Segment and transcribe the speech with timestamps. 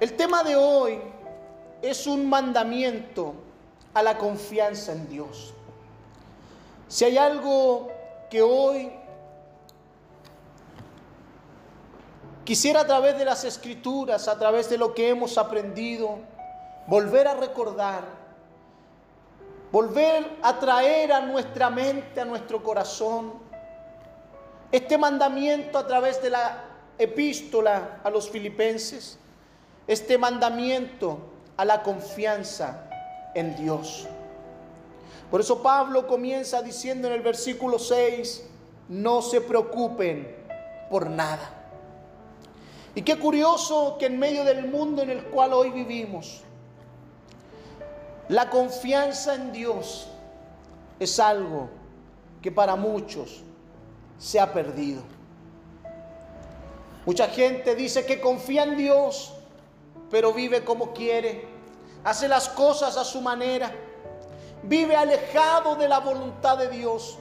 [0.00, 0.98] El tema de hoy
[1.82, 3.34] es un mandamiento
[3.92, 5.52] a la confianza en Dios.
[6.88, 7.90] Si hay algo
[8.30, 8.90] que hoy
[12.44, 16.18] quisiera a través de las escrituras, a través de lo que hemos aprendido,
[16.86, 18.04] volver a recordar,
[19.70, 23.34] volver a traer a nuestra mente, a nuestro corazón,
[24.72, 26.64] este mandamiento a través de la
[26.96, 29.18] epístola a los filipenses,
[29.90, 31.18] este mandamiento
[31.56, 32.88] a la confianza
[33.34, 34.06] en Dios.
[35.32, 38.46] Por eso Pablo comienza diciendo en el versículo 6,
[38.88, 40.32] no se preocupen
[40.88, 41.50] por nada.
[42.94, 46.42] Y qué curioso que en medio del mundo en el cual hoy vivimos,
[48.28, 50.06] la confianza en Dios
[51.00, 51.68] es algo
[52.40, 53.42] que para muchos
[54.20, 55.02] se ha perdido.
[57.04, 59.34] Mucha gente dice que confía en Dios,
[60.10, 61.46] pero vive como quiere,
[62.04, 63.72] hace las cosas a su manera,
[64.62, 67.18] vive alejado de la voluntad de Dios,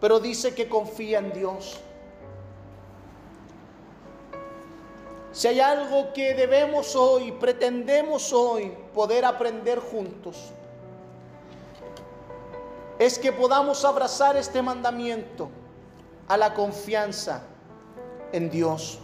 [0.00, 1.78] pero dice que confía en Dios.
[5.32, 10.50] Si hay algo que debemos hoy, pretendemos hoy poder aprender juntos,
[12.98, 15.48] es que podamos abrazar este mandamiento
[16.28, 17.42] a la confianza
[18.32, 18.98] en Dios.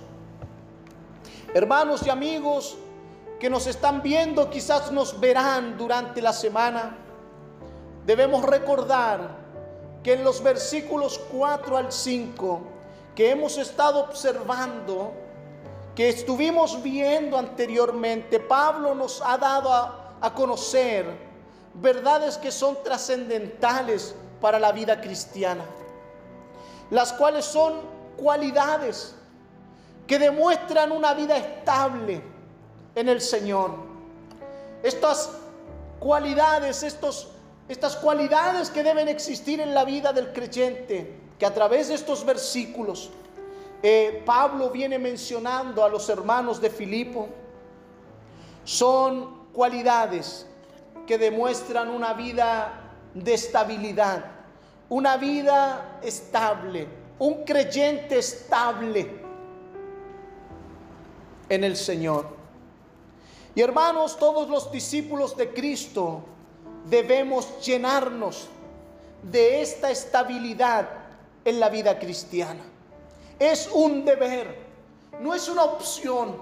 [1.54, 2.76] Hermanos y amigos
[3.40, 6.98] que nos están viendo, quizás nos verán durante la semana,
[8.04, 9.30] debemos recordar
[10.02, 12.60] que en los versículos 4 al 5
[13.14, 15.12] que hemos estado observando,
[15.94, 21.06] que estuvimos viendo anteriormente, Pablo nos ha dado a, a conocer
[21.72, 25.64] verdades que son trascendentales para la vida cristiana,
[26.90, 27.80] las cuales son
[28.18, 29.17] cualidades
[30.08, 32.22] que demuestran una vida estable
[32.94, 33.72] en el Señor.
[34.82, 35.30] Estas
[36.00, 37.28] cualidades, estos,
[37.68, 42.24] estas cualidades que deben existir en la vida del creyente, que a través de estos
[42.24, 43.10] versículos
[43.82, 47.28] eh, Pablo viene mencionando a los hermanos de Filipo,
[48.64, 50.46] son cualidades
[51.06, 54.24] que demuestran una vida de estabilidad,
[54.88, 59.27] una vida estable, un creyente estable
[61.48, 62.26] en el Señor.
[63.54, 66.22] Y hermanos, todos los discípulos de Cristo
[66.88, 68.48] debemos llenarnos
[69.22, 70.88] de esta estabilidad
[71.44, 72.62] en la vida cristiana.
[73.38, 74.58] Es un deber,
[75.20, 76.36] no es una opción.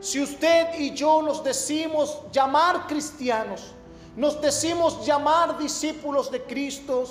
[0.00, 3.72] Si usted y yo nos decimos llamar cristianos,
[4.16, 7.04] nos decimos llamar discípulos de Cristo,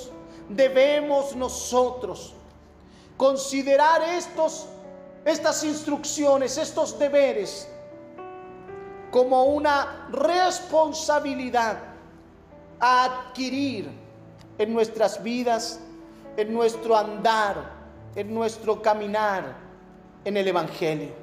[0.49, 2.33] debemos nosotros
[3.17, 4.67] considerar estos,
[5.25, 7.67] estas instrucciones, estos deberes,
[9.11, 11.77] como una responsabilidad
[12.79, 13.89] a adquirir
[14.57, 15.79] en nuestras vidas,
[16.37, 17.71] en nuestro andar,
[18.15, 19.55] en nuestro caminar
[20.23, 21.21] en el Evangelio.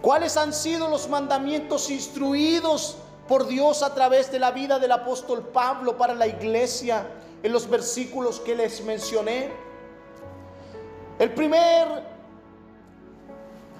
[0.00, 2.96] ¿Cuáles han sido los mandamientos instruidos
[3.28, 7.06] por Dios a través de la vida del apóstol Pablo para la iglesia
[7.42, 9.69] en los versículos que les mencioné?
[11.20, 12.02] El primer,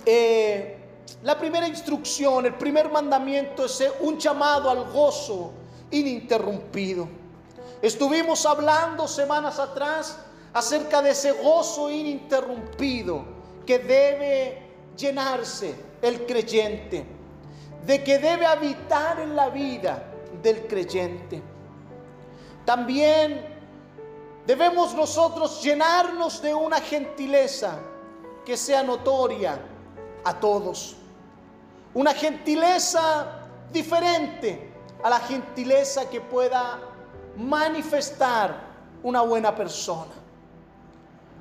[0.05, 0.77] eh,
[1.23, 5.51] la primera instrucción, el primer mandamiento es un llamado al gozo
[5.91, 7.09] ininterrumpido.
[7.81, 10.19] Estuvimos hablando semanas atrás
[10.53, 13.25] acerca de ese gozo ininterrumpido
[13.65, 14.63] que debe
[14.95, 17.07] llenarse el creyente,
[17.87, 20.13] de que debe habitar en la vida
[20.43, 21.41] del creyente.
[22.67, 23.50] También
[24.51, 27.79] debemos nosotros llenarnos de una gentileza
[28.45, 29.61] que sea notoria
[30.25, 30.97] a todos.
[31.95, 34.73] Una gentileza diferente
[35.05, 36.81] a la gentileza que pueda
[37.37, 38.57] manifestar
[39.05, 40.11] una buena persona.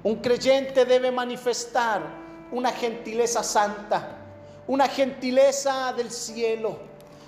[0.03, 2.03] Un creyente debe manifestar
[2.51, 4.19] una gentileza santa,
[4.67, 6.77] una gentileza del cielo,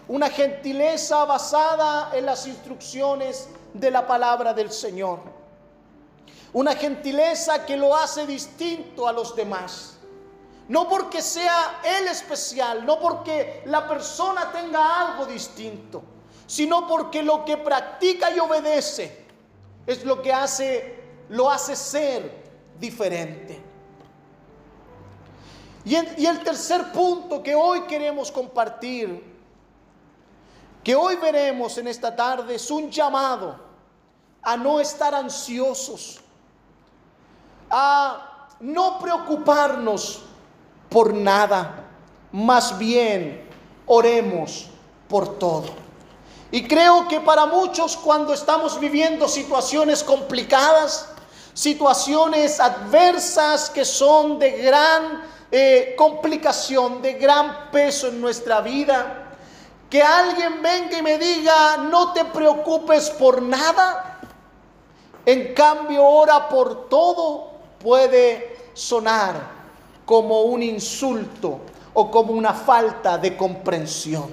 [0.07, 5.40] una gentileza basada en las instrucciones de la palabra del Señor.
[6.53, 9.97] Una gentileza que lo hace distinto a los demás.
[10.67, 16.01] No porque sea él especial, no porque la persona tenga algo distinto,
[16.47, 19.25] sino porque lo que practica y obedece
[19.85, 21.01] es lo que hace
[21.31, 22.43] lo hace ser
[22.79, 23.61] diferente.
[25.83, 29.23] Y, el tercer punto que hoy queremos compartir,
[30.83, 33.59] que hoy veremos en esta tarde, es un llamado
[34.43, 36.20] a no estar ansiosos,
[37.71, 40.21] a no preocuparnos
[40.89, 41.77] por nada.
[42.33, 43.45] más bien
[43.87, 44.67] oremos
[45.09, 45.65] por todo.
[46.49, 51.09] Y creo que para muchos cuando estamos viviendo situaciones complicadas,
[51.53, 59.31] situaciones adversas que son de gran eh, complicación, de gran peso en nuestra vida,
[59.89, 64.21] que alguien venga y me diga, no te preocupes por nada,
[65.25, 67.50] en cambio ora por todo,
[67.81, 69.35] puede sonar
[70.05, 71.59] como un insulto
[71.93, 74.29] o como una falta de comprensión.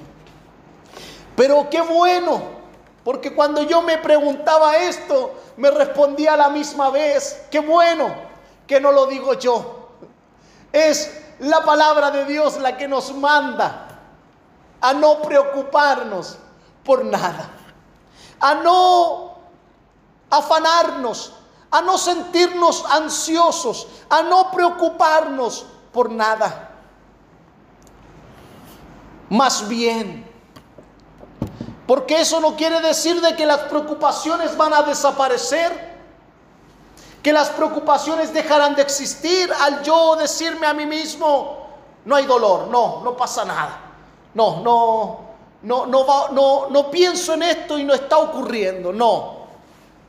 [1.36, 2.42] Pero qué bueno,
[3.04, 8.12] porque cuando yo me preguntaba esto, me respondía a la misma vez, qué bueno
[8.66, 9.88] que no lo digo yo.
[10.72, 14.00] Es la palabra de Dios la que nos manda
[14.80, 16.38] a no preocuparnos
[16.84, 17.50] por nada,
[18.40, 19.34] a no
[20.30, 21.34] afanarnos,
[21.70, 26.70] a no sentirnos ansiosos, a no preocuparnos por nada.
[29.28, 30.26] Más bien,
[31.86, 35.96] porque eso no quiere decir de que las preocupaciones van a desaparecer,
[37.22, 41.66] que las preocupaciones dejarán de existir al yo decirme a mí mismo,
[42.04, 43.80] no hay dolor, no, no pasa nada.
[44.34, 45.20] No, no,
[45.62, 48.92] no, no, no, no pienso en esto y no está ocurriendo.
[48.92, 49.37] No.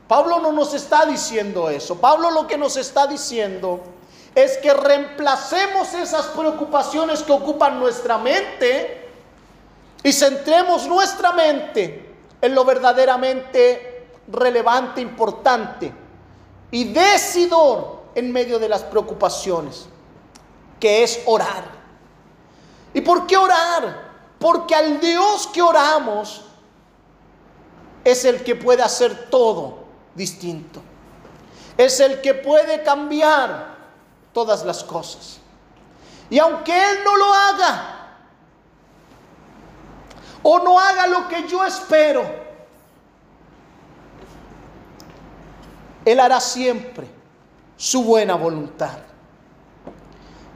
[0.10, 2.02] Pablo no nos está diciendo eso.
[2.02, 3.80] Pablo lo que nos está diciendo
[4.34, 9.08] es que reemplacemos esas preocupaciones que ocupan nuestra mente
[10.02, 15.94] y centremos nuestra mente en lo verdaderamente relevante, importante
[16.72, 19.86] y decidor en medio de las preocupaciones,
[20.80, 21.66] que es orar.
[22.96, 24.10] ¿Y por qué orar?
[24.40, 26.46] Porque al Dios que oramos
[28.04, 29.79] es el que puede hacer todo
[30.16, 30.82] distinto.
[31.78, 33.78] Es el que puede cambiar
[34.34, 35.40] todas las cosas.
[36.30, 37.96] Y aunque Él no lo haga,
[40.44, 42.24] o no haga lo que yo espero,
[46.06, 47.08] Él hará siempre
[47.76, 48.98] su buena voluntad.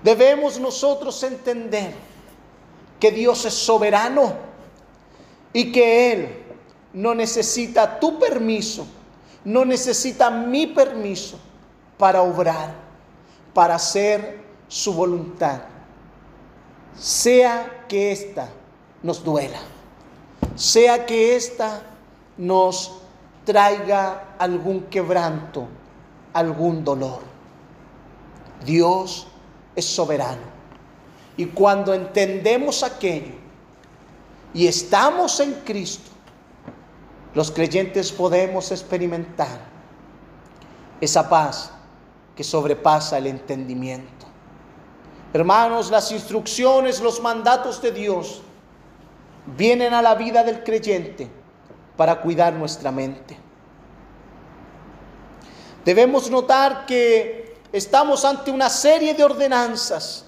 [0.04, 1.94] Debemos nosotros entender
[3.00, 4.34] que Dios es soberano
[5.52, 6.44] y que Él
[6.94, 8.86] no necesita tu permiso,
[9.46, 11.38] no necesita mi permiso
[11.98, 12.74] para obrar,
[13.54, 15.62] para hacer su voluntad.
[16.96, 18.50] Sea que ésta
[19.02, 19.60] nos duela,
[20.56, 21.82] sea que ésta
[22.38, 22.94] nos
[23.46, 25.68] traiga algún quebranto,
[26.34, 27.22] algún dolor.
[28.66, 29.28] Dios
[29.76, 30.54] es soberano.
[31.36, 33.34] Y cuando entendemos aquello
[34.54, 36.12] y estamos en Cristo,
[37.34, 39.60] los creyentes podemos experimentar
[41.02, 41.72] esa paz
[42.36, 44.26] que sobrepasa el entendimiento.
[45.34, 48.42] Hermanos, las instrucciones, los mandatos de Dios
[49.58, 51.30] vienen a la vida del creyente
[51.98, 53.38] para cuidar nuestra mente.
[55.84, 60.26] Debemos notar que estamos ante una serie de ordenanzas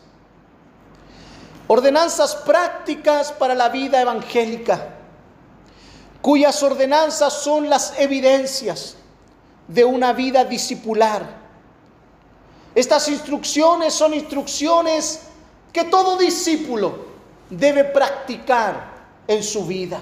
[1.68, 4.95] ordenanzas prácticas para la vida evangélica,
[6.26, 8.96] cuyas ordenanzas son las evidencias
[9.68, 11.24] de una vida discipular.
[12.74, 15.20] Estas instrucciones son instrucciones
[15.72, 17.06] que todo discípulo
[17.48, 18.92] debe practicar
[19.28, 20.02] en su vida,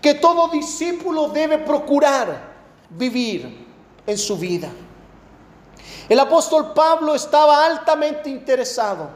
[0.00, 2.52] que todo discípulo debe procurar
[2.90, 3.66] vivir
[4.06, 4.70] en su vida.
[6.08, 9.10] El apóstol Pablo estaba altamente interesado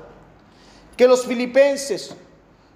[0.96, 2.12] que los filipenses,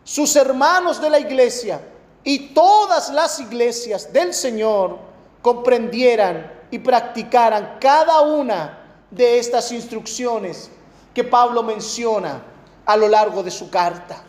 [0.04, 1.80] sus hermanos de la iglesia
[2.24, 4.98] y todas las iglesias del Señor
[5.42, 8.78] comprendieran y practicaran cada una
[9.10, 10.70] de estas instrucciones
[11.14, 12.42] que Pablo menciona
[12.86, 14.22] a lo largo de su carta.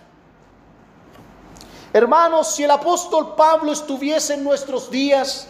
[1.93, 5.47] Hermanos, si el apóstol Pablo estuviese en nuestros días,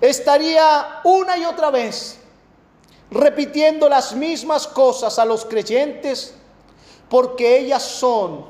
[0.00, 2.18] estaría una y otra vez
[3.10, 6.34] repitiendo las mismas cosas a los creyentes
[7.10, 8.46] porque ellas son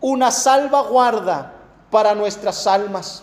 [0.00, 1.61] una salvaguarda
[1.92, 3.22] para nuestras almas.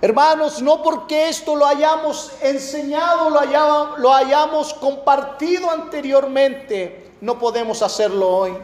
[0.00, 8.56] Hermanos, no porque esto lo hayamos enseñado, lo hayamos, compartido anteriormente, no podemos hacerlo hoy.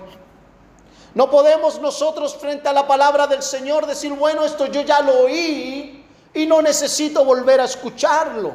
[1.14, 5.24] No podemos nosotros frente a la palabra del Señor decir, bueno, esto yo ya lo
[5.24, 8.52] oí y no necesito volver a escucharlo,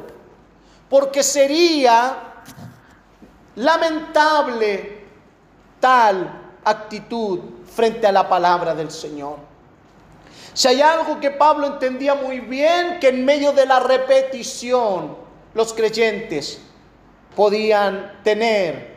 [0.88, 2.42] porque sería
[3.56, 5.04] lamentable
[5.78, 9.47] tal actitud frente a la palabra del Señor.
[10.58, 15.16] Si hay algo que Pablo entendía muy bien, que en medio de la repetición
[15.54, 16.60] los creyentes
[17.36, 18.96] podían tener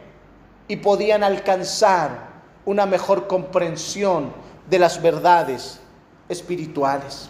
[0.68, 2.32] y podían alcanzar
[2.66, 4.34] una mejor comprensión
[4.68, 5.80] de las verdades
[6.28, 7.30] espirituales.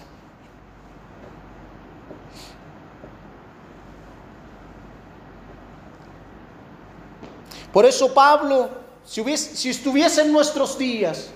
[7.74, 8.70] Por eso Pablo,
[9.04, 11.32] si, si estuviese en nuestros días,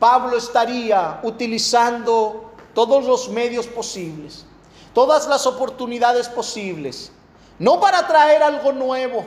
[0.00, 4.46] Pablo estaría utilizando todos los medios posibles,
[4.94, 7.12] todas las oportunidades posibles,
[7.58, 9.26] no para traer algo nuevo,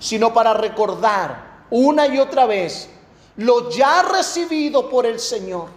[0.00, 2.90] sino para recordar una y otra vez
[3.36, 5.68] lo ya recibido por el Señor.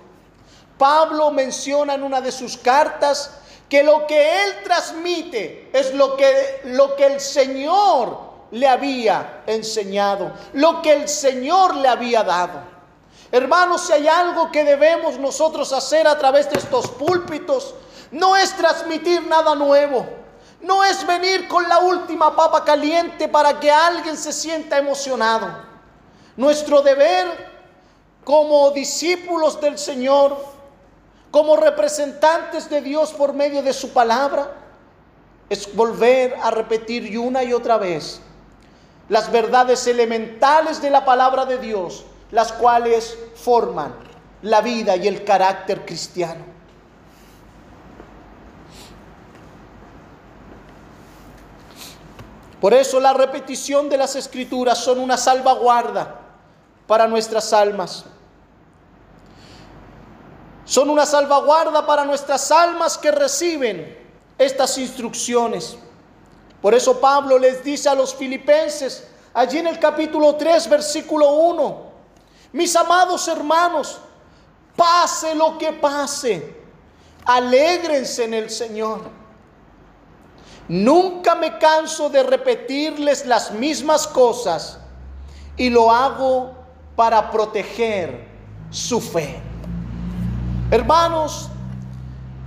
[0.79, 3.37] Pablo menciona en una de sus cartas
[3.69, 10.33] que lo que él transmite es lo que, lo que el Señor le había enseñado,
[10.53, 12.74] lo que el Señor le había dado.
[13.35, 17.75] Hermanos, si hay algo que debemos nosotros hacer a través de estos púlpitos,
[18.09, 20.07] no es transmitir nada nuevo,
[20.61, 25.53] no es venir con la última papa caliente para que alguien se sienta emocionado.
[26.37, 27.25] Nuestro deber
[28.23, 30.37] como discípulos del Señor,
[31.29, 34.49] como representantes de Dios por medio de su palabra,
[35.49, 38.21] es volver a repetir una y otra vez
[39.09, 43.95] las verdades elementales de la palabra de Dios, las cuales forman
[44.41, 46.43] la vida y el carácter cristiano.
[52.59, 56.19] Por eso la repetición de las escrituras son una salvaguarda
[56.85, 58.03] para nuestras almas.
[60.65, 63.97] Son una salvaguarda para nuestras almas que reciben
[64.37, 65.77] estas instrucciones.
[66.61, 71.94] Por eso Pablo les dice a los filipenses, allí en el capítulo 3, versículo 1,
[72.55, 73.99] mis amados hermanos,
[74.77, 76.55] pase lo que pase,
[77.25, 79.01] alégrense en el Señor.
[80.69, 84.79] Nunca me canso de repetirles las mismas cosas
[85.57, 86.55] y lo hago
[86.95, 88.25] para proteger
[88.69, 89.37] su fe.
[90.71, 91.49] Hermanos,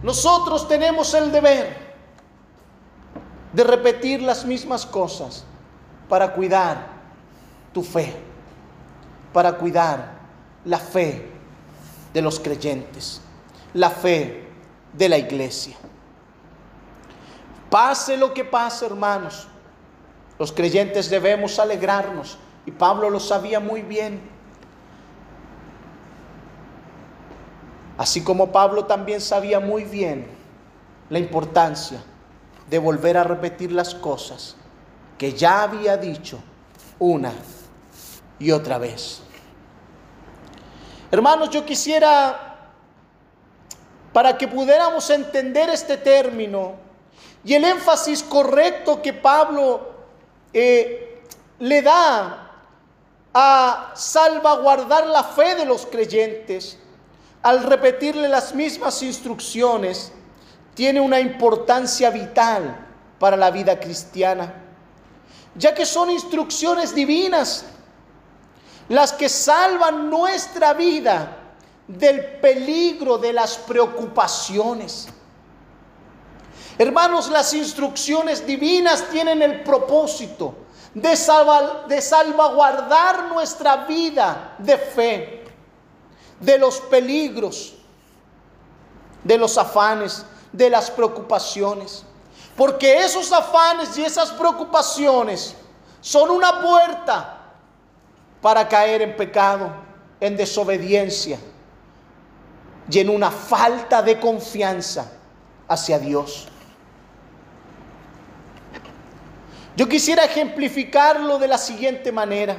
[0.03, 1.77] nosotros tenemos el deber
[3.53, 5.45] de repetir las mismas cosas
[6.09, 6.87] para cuidar
[7.75, 8.17] tu fe,
[9.33, 10.19] para cuidar
[10.65, 11.31] la fe
[12.13, 13.21] de los creyentes,
[13.75, 14.49] la fe
[14.93, 15.77] de la iglesia.
[17.71, 19.47] Pase lo que pase, hermanos,
[20.39, 22.39] los creyentes debemos alegrarnos.
[22.65, 24.21] Y Pablo lo sabía muy bien.
[27.97, 30.27] Así como Pablo también sabía muy bien
[31.11, 32.01] la importancia
[32.71, 34.57] de volver a repetir las cosas
[35.17, 36.39] que ya había dicho
[36.99, 37.33] una
[38.39, 39.21] y otra vez.
[41.11, 42.71] Hermanos, yo quisiera,
[44.13, 46.75] para que pudiéramos entender este término,
[47.45, 49.91] y el énfasis correcto que Pablo
[50.53, 51.23] eh,
[51.61, 52.53] le da
[53.33, 56.79] a salvaguardar la fe de los creyentes,
[57.43, 60.13] al repetirle las mismas instrucciones,
[60.75, 62.87] tiene una importancia vital
[63.19, 64.55] para la vida cristiana,
[65.55, 67.65] ya que son instrucciones divinas
[68.89, 71.37] las que salvan nuestra vida
[71.87, 75.09] del peligro de las preocupaciones.
[76.79, 80.55] Hermanos, las instrucciones divinas tienen el propósito
[80.95, 81.19] de,
[81.89, 85.45] de salvaguardar nuestra vida de fe,
[86.41, 87.75] de los peligros,
[89.25, 92.05] de los afanes, de las preocupaciones.
[92.57, 95.55] Porque esos afanes y esas preocupaciones
[96.01, 97.38] son una puerta
[98.41, 99.71] para caer en pecado,
[100.21, 101.39] en desobediencia
[102.91, 105.13] y en una falta de confianza
[105.69, 106.49] hacia Dios.
[109.77, 112.57] Yo quisiera ejemplificarlo de la siguiente manera.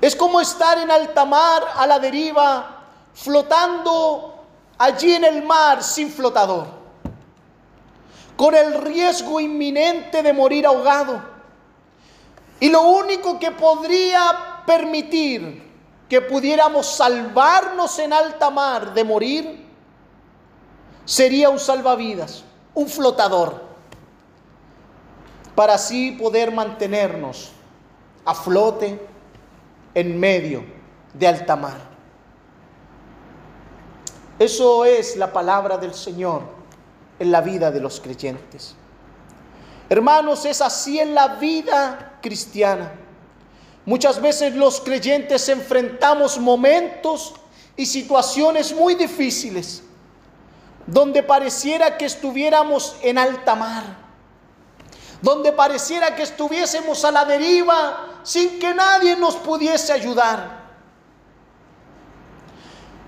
[0.00, 4.44] Es como estar en alta mar, a la deriva, flotando
[4.76, 6.66] allí en el mar sin flotador,
[8.36, 11.35] con el riesgo inminente de morir ahogado.
[12.60, 15.62] Y lo único que podría permitir
[16.08, 19.66] que pudiéramos salvarnos en alta mar de morir
[21.04, 22.44] sería un salvavidas,
[22.74, 23.66] un flotador
[25.54, 27.52] para así poder mantenernos
[28.24, 29.00] a flote
[29.94, 30.64] en medio
[31.14, 31.78] de alta mar.
[34.38, 36.42] Eso es la palabra del Señor
[37.18, 38.76] en la vida de los creyentes.
[39.88, 42.92] Hermanos, es así en la vida cristiana.
[43.84, 47.34] Muchas veces los creyentes enfrentamos momentos
[47.76, 49.82] y situaciones muy difíciles,
[50.86, 54.06] donde pareciera que estuviéramos en alta mar
[55.20, 60.66] donde pareciera que estuviésemos a la deriva sin que nadie nos pudiese ayudar.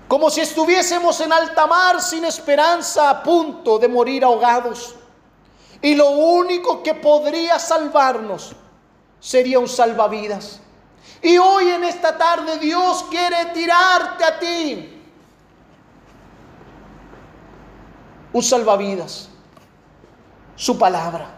[0.07, 4.95] Como si estuviésemos en alta mar sin esperanza a punto de morir ahogados.
[5.81, 8.55] Y lo único que podría salvarnos
[9.19, 10.59] sería un salvavidas.
[11.21, 14.95] Y hoy en esta tarde Dios quiere tirarte a ti
[18.31, 19.29] un salvavidas,
[20.55, 21.35] su palabra.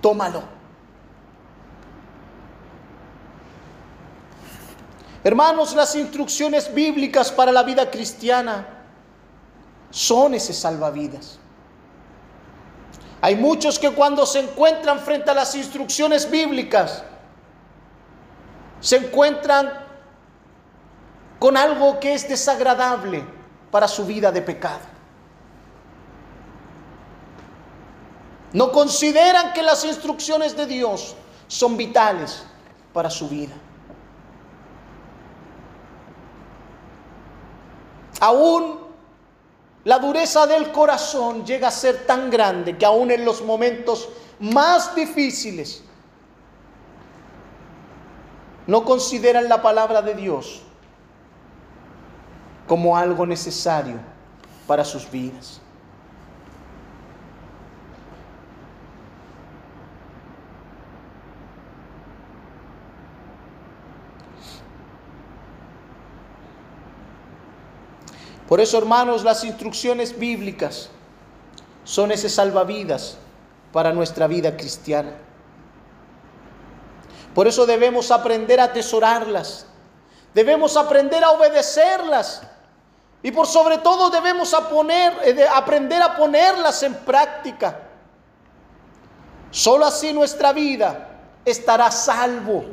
[0.00, 0.42] Tómalo.
[5.24, 8.64] Hermanos, las instrucciones bíblicas para la vida cristiana
[9.90, 11.40] son ese salvavidas.
[13.26, 17.02] Hay muchos que cuando se encuentran frente a las instrucciones bíblicas,
[18.78, 19.68] se encuentran
[21.40, 23.26] con algo que es desagradable
[23.72, 24.78] para su vida de pecado.
[28.52, 31.16] No consideran que las instrucciones de Dios
[31.48, 32.44] son vitales
[32.92, 33.54] para su vida.
[38.20, 38.85] Aún
[39.86, 44.08] la dureza del corazón llega a ser tan grande que aún en los momentos
[44.40, 45.84] más difíciles
[48.66, 50.62] no consideran la palabra de Dios
[52.66, 54.00] como algo necesario
[54.66, 55.60] para sus vidas.
[68.48, 70.88] Por eso, hermanos, las instrucciones bíblicas
[71.84, 73.16] son ese salvavidas
[73.72, 75.12] para nuestra vida cristiana.
[77.34, 79.66] Por eso debemos aprender a atesorarlas,
[80.32, 82.42] debemos aprender a obedecerlas
[83.22, 87.80] y por sobre todo debemos eh, aprender a ponerlas en práctica.
[89.50, 92.64] Solo así nuestra vida estará salvo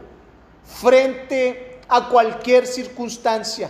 [0.64, 3.70] frente a cualquier circunstancia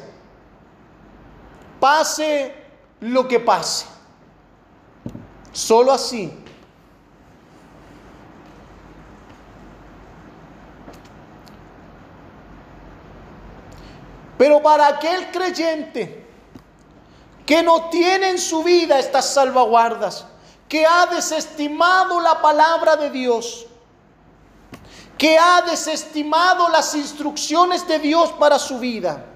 [1.84, 2.56] pase
[3.02, 3.86] lo que pase.
[5.52, 6.34] Solo así.
[14.38, 16.26] Pero para aquel creyente
[17.46, 20.26] que no tiene en su vida estas salvaguardas,
[20.70, 23.66] que ha desestimado la palabra de Dios,
[25.18, 29.33] que ha desestimado las instrucciones de Dios para su vida,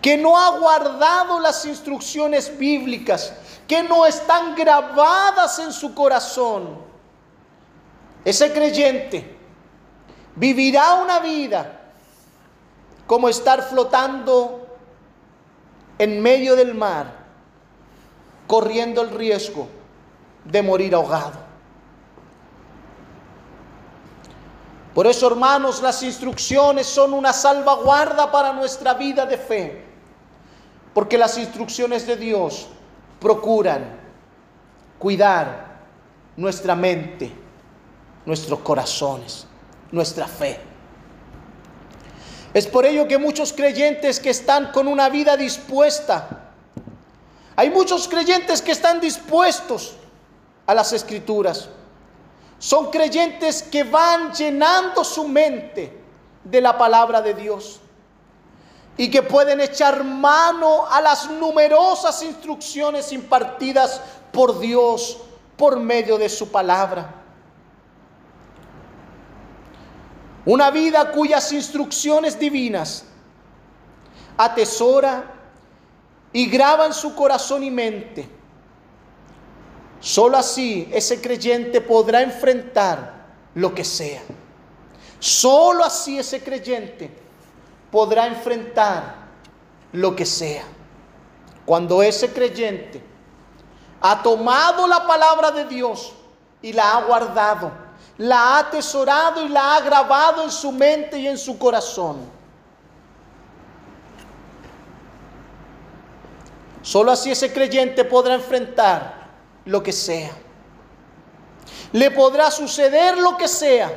[0.00, 3.32] que no ha guardado las instrucciones bíblicas,
[3.66, 6.78] que no están grabadas en su corazón,
[8.24, 9.36] ese creyente
[10.36, 11.80] vivirá una vida
[13.06, 14.66] como estar flotando
[15.98, 17.12] en medio del mar,
[18.46, 19.68] corriendo el riesgo
[20.44, 21.48] de morir ahogado.
[24.94, 29.87] Por eso, hermanos, las instrucciones son una salvaguarda para nuestra vida de fe.
[30.98, 32.66] Porque las instrucciones de Dios
[33.20, 34.00] procuran
[34.98, 35.78] cuidar
[36.36, 37.30] nuestra mente,
[38.26, 39.46] nuestros corazones,
[39.92, 40.58] nuestra fe.
[42.52, 46.50] Es por ello que muchos creyentes que están con una vida dispuesta,
[47.54, 49.94] hay muchos creyentes que están dispuestos
[50.66, 51.68] a las escrituras.
[52.58, 55.96] Son creyentes que van llenando su mente
[56.42, 57.82] de la palabra de Dios
[58.98, 64.00] y que pueden echar mano a las numerosas instrucciones impartidas
[64.32, 65.18] por Dios
[65.56, 67.14] por medio de su palabra.
[70.44, 73.04] Una vida cuyas instrucciones divinas
[74.36, 75.32] atesora
[76.32, 78.28] y graba en su corazón y mente.
[80.00, 84.22] Solo así ese creyente podrá enfrentar lo que sea.
[85.20, 87.27] Solo así ese creyente
[87.90, 89.14] podrá enfrentar
[89.92, 90.64] lo que sea.
[91.64, 93.02] Cuando ese creyente
[94.00, 96.14] ha tomado la palabra de Dios
[96.62, 97.70] y la ha guardado,
[98.16, 102.38] la ha atesorado y la ha grabado en su mente y en su corazón.
[106.82, 109.28] Solo así ese creyente podrá enfrentar
[109.66, 110.30] lo que sea.
[111.92, 113.90] Le podrá suceder lo que sea.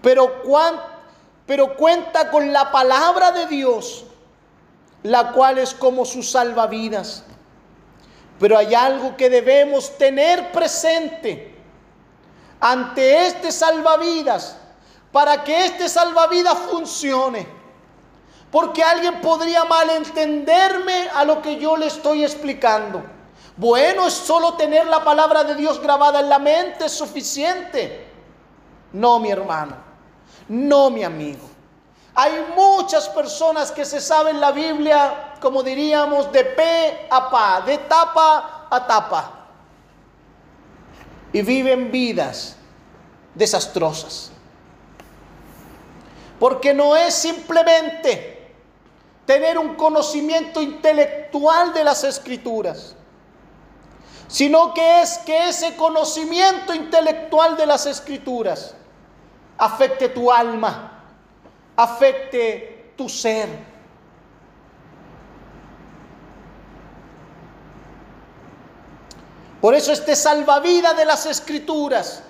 [0.00, 0.95] Pero cuánto
[1.46, 4.04] pero cuenta con la palabra de Dios,
[5.02, 7.24] la cual es como su salvavidas.
[8.38, 11.54] Pero hay algo que debemos tener presente
[12.60, 14.56] ante este salvavidas
[15.12, 17.56] para que este salvavidas funcione.
[18.50, 23.02] porque alguien podría malentenderme a lo que yo le estoy explicando.
[23.56, 28.06] Bueno, es solo tener la palabra de Dios grabada en la mente, es suficiente.
[28.92, 29.76] No, mi hermano,
[30.48, 31.48] no, mi amigo.
[32.14, 37.76] Hay muchas personas que se saben la Biblia, como diríamos, de pe a pa, de
[37.78, 39.32] tapa a tapa.
[41.32, 42.56] Y viven vidas
[43.34, 44.30] desastrosas.
[46.40, 48.50] Porque no es simplemente
[49.26, 52.94] tener un conocimiento intelectual de las escrituras,
[54.28, 58.74] sino que es que ese conocimiento intelectual de las escrituras
[59.58, 60.96] afecte tu alma
[61.76, 63.48] afecte tu ser.
[69.60, 72.22] Por eso este salvavidas de las escrituras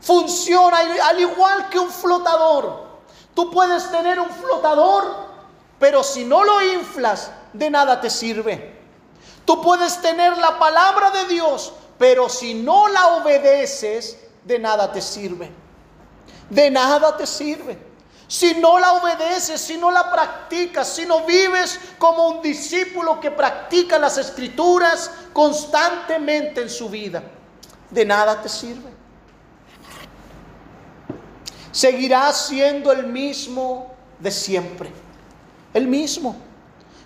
[0.00, 2.88] funciona al igual que un flotador.
[3.34, 5.28] Tú puedes tener un flotador,
[5.78, 8.76] pero si no lo inflas, de nada te sirve.
[9.44, 15.00] Tú puedes tener la palabra de Dios, pero si no la obedeces, de nada te
[15.00, 15.52] sirve.
[16.50, 17.88] De nada te sirve.
[18.26, 23.30] Si no la obedeces, si no la practicas, si no vives como un discípulo que
[23.30, 27.22] practica las escrituras constantemente en su vida,
[27.90, 28.90] de nada te sirve.
[31.72, 34.92] Seguirás siendo el mismo de siempre,
[35.72, 36.36] el mismo.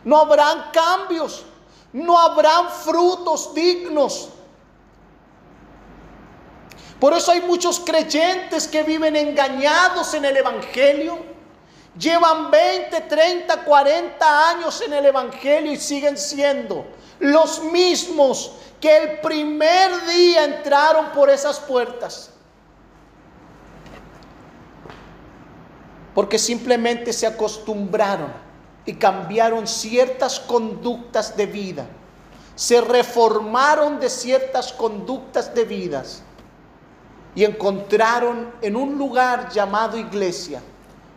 [0.05, 1.45] No habrán cambios,
[1.93, 4.31] no habrán frutos dignos
[7.03, 11.19] por eso hay muchos creyentes que viven engañados en el Evangelio.
[11.99, 16.87] Llevan 20, 30, 40 años en el Evangelio y siguen siendo
[17.19, 22.31] los mismos que el primer día entraron por esas puertas.
[26.15, 28.33] Porque simplemente se acostumbraron
[28.87, 31.85] y cambiaron ciertas conductas de vida.
[32.55, 36.23] Se reformaron de ciertas conductas de vidas
[37.35, 40.61] y encontraron en un lugar llamado iglesia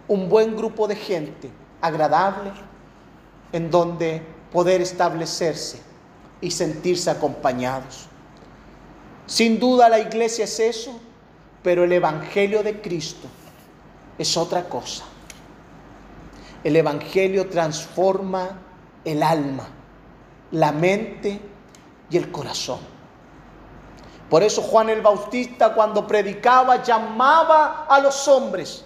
[0.08, 1.50] un buen grupo de gente
[1.82, 2.52] agradable
[3.52, 5.82] en donde poder establecerse
[6.42, 8.08] y sentirse acompañados.
[9.26, 11.00] Sin duda la iglesia es eso,
[11.64, 13.28] pero el Evangelio de Cristo
[14.18, 15.04] es otra cosa.
[16.64, 18.60] El Evangelio transforma
[19.04, 19.68] el alma,
[20.52, 21.40] la mente
[22.10, 22.95] y el corazón.
[24.30, 28.84] Por eso Juan el Bautista cuando predicaba llamaba a los hombres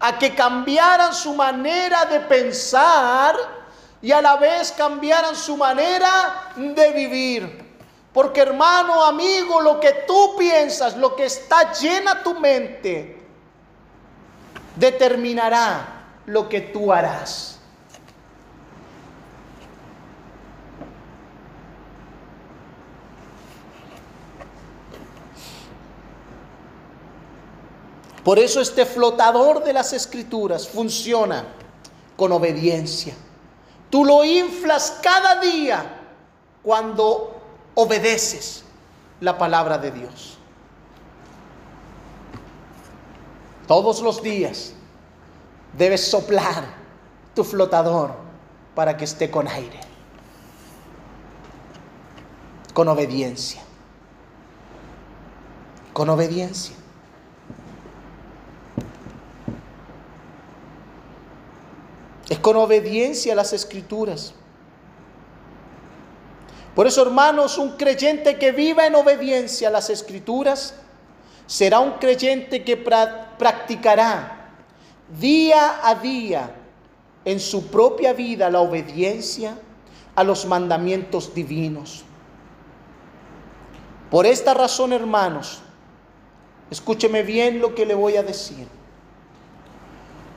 [0.00, 3.34] a que cambiaran su manera de pensar
[4.00, 7.68] y a la vez cambiaran su manera de vivir.
[8.12, 13.20] Porque hermano, amigo, lo que tú piensas, lo que está llena tu mente,
[14.76, 17.47] determinará lo que tú harás.
[28.24, 31.46] Por eso este flotador de las escrituras funciona
[32.16, 33.14] con obediencia.
[33.90, 36.00] Tú lo inflas cada día
[36.62, 37.40] cuando
[37.74, 38.64] obedeces
[39.20, 40.38] la palabra de Dios.
[43.66, 44.72] Todos los días
[45.76, 46.64] debes soplar
[47.34, 48.12] tu flotador
[48.74, 49.80] para que esté con aire,
[52.74, 53.62] con obediencia,
[55.92, 56.74] con obediencia.
[62.27, 64.34] Es con obediencia a las escrituras.
[66.74, 70.74] Por eso, hermanos, un creyente que viva en obediencia a las escrituras
[71.46, 74.52] será un creyente que practicará
[75.18, 76.54] día a día
[77.24, 79.58] en su propia vida la obediencia
[80.14, 82.04] a los mandamientos divinos.
[84.10, 85.60] Por esta razón, hermanos,
[86.70, 88.77] escúcheme bien lo que le voy a decir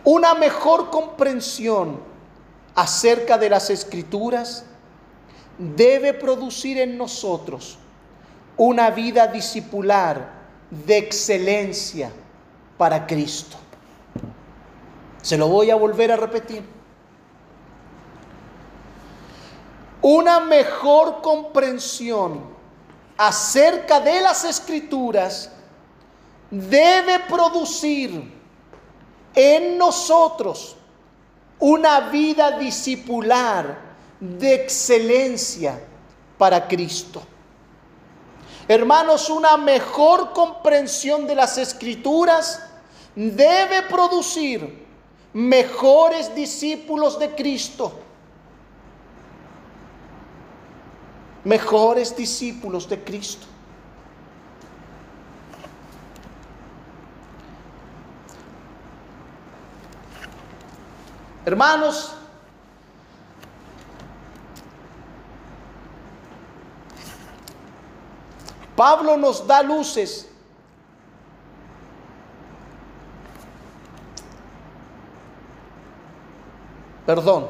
[0.03, 1.99] una mejor comprensión
[2.75, 4.65] acerca de las escrituras
[5.57, 7.77] debe producir en nosotros
[8.57, 10.31] una vida discipular
[10.69, 12.11] de excelencia
[12.77, 13.57] para Cristo.
[15.21, 16.63] Se lo voy a volver a repetir.
[20.01, 22.41] Una mejor comprensión
[23.17, 25.51] acerca de las escrituras
[26.49, 28.40] debe producir
[29.35, 30.75] en nosotros
[31.59, 33.77] una vida discipular
[34.19, 35.79] de excelencia
[36.37, 37.21] para Cristo.
[38.67, 42.63] Hermanos, una mejor comprensión de las escrituras
[43.15, 44.85] debe producir
[45.33, 47.99] mejores discípulos de Cristo.
[51.43, 53.47] Mejores discípulos de Cristo.
[61.45, 62.13] Hermanos,
[68.75, 70.31] Pablo nos da luces
[77.05, 77.49] Perdón.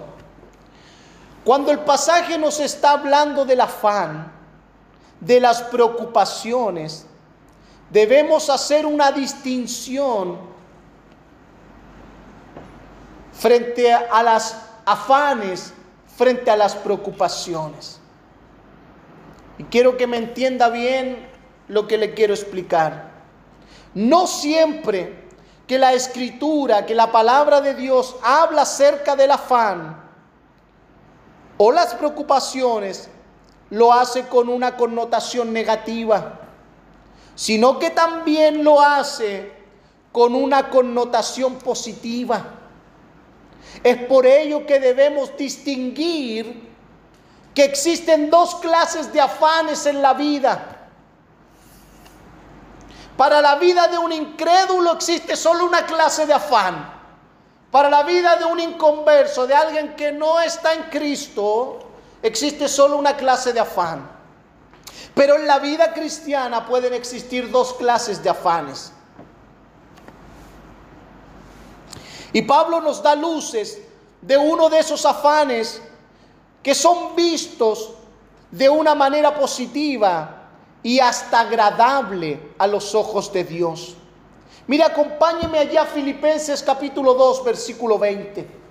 [1.43, 4.31] Cuando el pasaje nos está hablando del afán,
[5.19, 7.05] de las preocupaciones,
[7.89, 10.50] debemos hacer una distinción
[13.41, 15.73] frente a las afanes,
[16.15, 17.99] frente a las preocupaciones.
[19.57, 21.27] Y quiero que me entienda bien
[21.67, 23.09] lo que le quiero explicar.
[23.95, 25.27] No siempre
[25.65, 29.99] que la escritura, que la palabra de Dios habla acerca del afán
[31.57, 33.09] o las preocupaciones,
[33.71, 36.41] lo hace con una connotación negativa,
[37.33, 39.51] sino que también lo hace
[40.11, 42.60] con una connotación positiva.
[43.83, 46.69] Es por ello que debemos distinguir
[47.53, 50.81] que existen dos clases de afanes en la vida
[53.21, 56.91] para la vida de un incrédulo existe solo una clase de afán.
[57.69, 61.87] Para la vida de un inconverso, de alguien que no está en Cristo,
[62.23, 64.09] existe solo una clase de afán.
[65.13, 68.91] Pero en la vida cristiana pueden existir dos clases de afanes.
[72.33, 73.81] Y Pablo nos da luces
[74.21, 75.81] de uno de esos afanes
[76.63, 77.91] que son vistos
[78.51, 80.49] de una manera positiva
[80.83, 83.95] y hasta agradable a los ojos de Dios.
[84.67, 88.61] Mira, acompáñeme allá a Filipenses capítulo 2, versículo 20.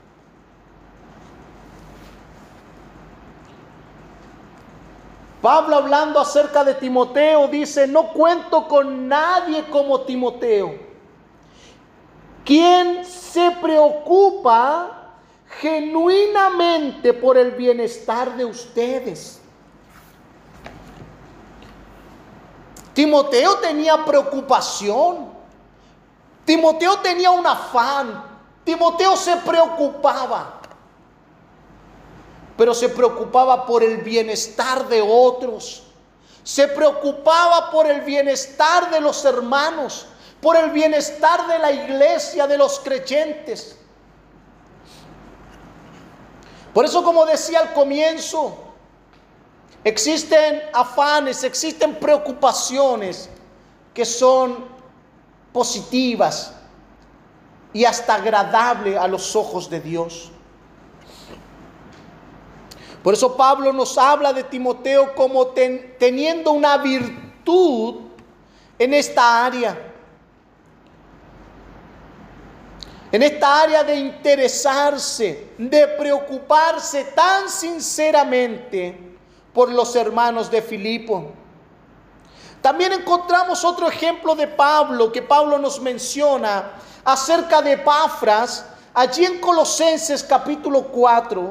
[5.42, 10.89] Pablo hablando acerca de Timoteo dice, no cuento con nadie como Timoteo,
[12.44, 15.12] quien se preocupa
[15.60, 19.40] genuinamente por el bienestar de ustedes
[23.00, 25.30] Timoteo tenía preocupación.
[26.44, 28.24] Timoteo tenía un afán.
[28.62, 30.60] Timoteo se preocupaba.
[32.58, 35.84] Pero se preocupaba por el bienestar de otros.
[36.42, 40.06] Se preocupaba por el bienestar de los hermanos,
[40.40, 43.76] por el bienestar de la iglesia, de los creyentes.
[46.72, 48.70] Por eso, como decía al comienzo,
[49.82, 53.30] Existen afanes, existen preocupaciones
[53.94, 54.66] que son
[55.52, 56.54] positivas
[57.72, 60.30] y hasta agradables a los ojos de Dios.
[63.02, 68.02] Por eso Pablo nos habla de Timoteo como teniendo una virtud
[68.78, 69.89] en esta área.
[73.12, 79.16] En esta área de interesarse, de preocuparse tan sinceramente
[79.52, 81.32] por los hermanos de Filipo.
[82.62, 86.72] También encontramos otro ejemplo de Pablo que Pablo nos menciona
[87.04, 91.50] acerca de Epafras, allí en Colosenses capítulo 4.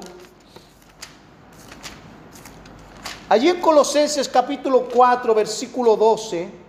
[3.28, 6.69] Allí en Colosenses capítulo 4, versículo 12.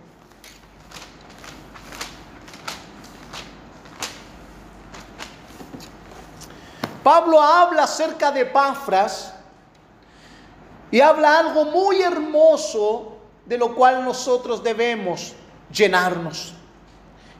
[7.03, 9.33] Pablo habla acerca de Epafras
[10.91, 15.33] y habla algo muy hermoso de lo cual nosotros debemos
[15.71, 16.53] llenarnos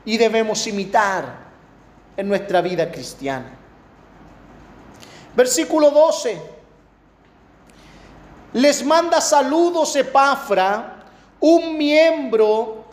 [0.04, 1.42] y debemos imitar
[2.18, 3.58] en nuestra vida cristiana.
[5.36, 6.42] Versículo 12.
[8.54, 11.06] Les manda saludos Epafra,
[11.40, 12.86] un miembro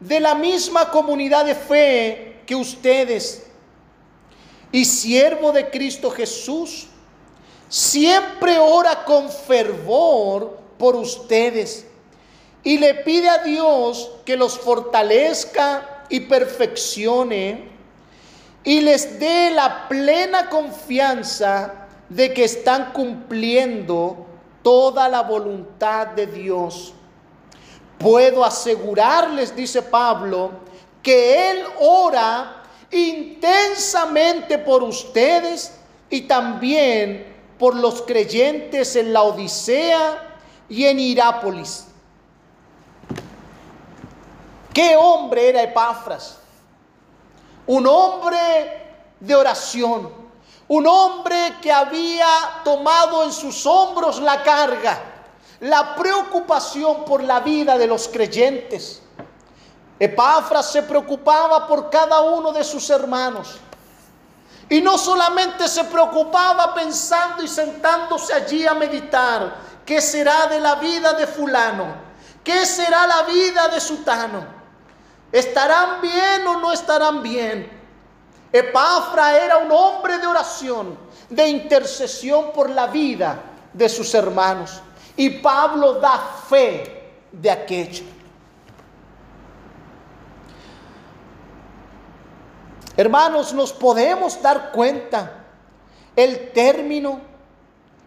[0.00, 3.45] de la misma comunidad de fe que ustedes
[4.76, 6.88] y siervo de Cristo Jesús
[7.66, 11.86] siempre ora con fervor por ustedes
[12.62, 17.70] y le pide a Dios que los fortalezca y perfeccione
[18.64, 24.26] y les dé la plena confianza de que están cumpliendo
[24.62, 26.92] toda la voluntad de Dios.
[27.96, 30.50] Puedo asegurarles, dice Pablo,
[31.02, 32.55] que Él ora
[32.90, 35.72] intensamente por ustedes
[36.10, 41.86] y también por los creyentes en la Odisea y en Irápolis.
[44.72, 46.38] ¿Qué hombre era Epafras?
[47.66, 48.86] Un hombre
[49.20, 50.12] de oración.
[50.68, 52.26] Un hombre que había
[52.64, 55.00] tomado en sus hombros la carga,
[55.60, 59.00] la preocupación por la vida de los creyentes.
[59.98, 63.58] Epafras se preocupaba por cada uno de sus hermanos.
[64.68, 70.74] Y no solamente se preocupaba pensando y sentándose allí a meditar, ¿qué será de la
[70.74, 72.06] vida de fulano?
[72.42, 74.44] ¿Qué será la vida de sutano?
[75.32, 77.76] ¿Estarán bien o no estarán bien?
[78.52, 83.38] Epafra era un hombre de oración, de intercesión por la vida
[83.72, 84.80] de sus hermanos.
[85.16, 88.15] Y Pablo da fe de aquello.
[92.96, 95.44] Hermanos, nos podemos dar cuenta
[96.14, 97.20] el término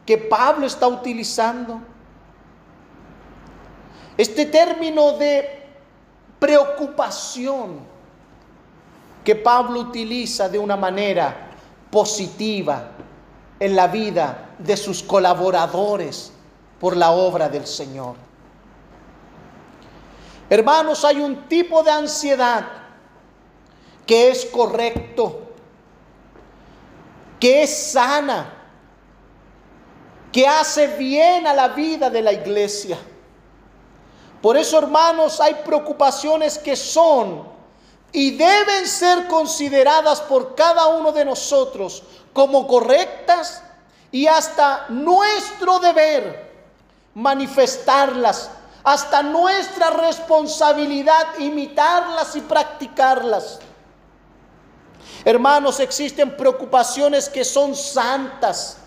[0.05, 1.79] que Pablo está utilizando.
[4.17, 5.67] Este término de
[6.39, 7.79] preocupación
[9.23, 11.51] que Pablo utiliza de una manera
[11.91, 12.89] positiva
[13.59, 16.31] en la vida de sus colaboradores
[16.79, 18.15] por la obra del Señor.
[20.49, 22.78] Hermanos, hay un tipo de ansiedad
[24.09, 25.39] que es correcto,
[27.39, 28.51] que es sana,
[30.31, 32.97] que hace bien a la vida de la iglesia.
[34.41, 37.47] Por eso, hermanos, hay preocupaciones que son
[38.11, 42.01] y deben ser consideradas por cada uno de nosotros
[42.33, 43.61] como correctas
[44.11, 46.49] y hasta nuestro deber
[47.13, 48.49] manifestarlas,
[48.83, 53.59] hasta nuestra responsabilidad imitarlas y practicarlas.
[55.25, 58.77] Hermanos, existen preocupaciones que son santas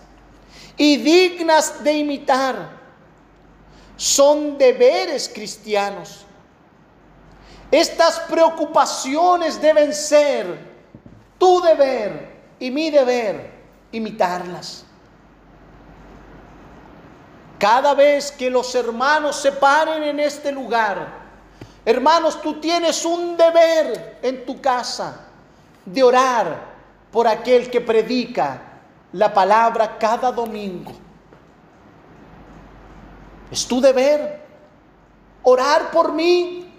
[0.77, 2.81] y dignas de imitar.
[3.97, 6.25] Son deberes cristianos.
[7.71, 10.73] Estas preocupaciones deben ser
[11.39, 13.51] tu deber y mi deber
[13.93, 14.85] imitarlas.
[17.59, 21.07] Cada vez que los hermanos se paren en este lugar,
[21.85, 25.32] hermanos, tú tienes un deber en tu casa
[25.85, 26.73] de orar
[27.11, 28.61] por aquel que predica
[29.13, 30.93] la palabra cada domingo.
[33.51, 34.43] Es tu deber
[35.43, 36.73] orar por mí,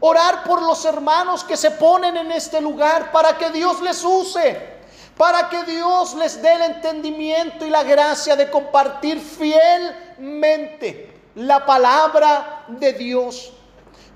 [0.00, 4.70] orar por los hermanos que se ponen en este lugar para que Dios les use,
[5.16, 12.64] para que Dios les dé el entendimiento y la gracia de compartir fielmente la palabra
[12.68, 13.52] de Dios.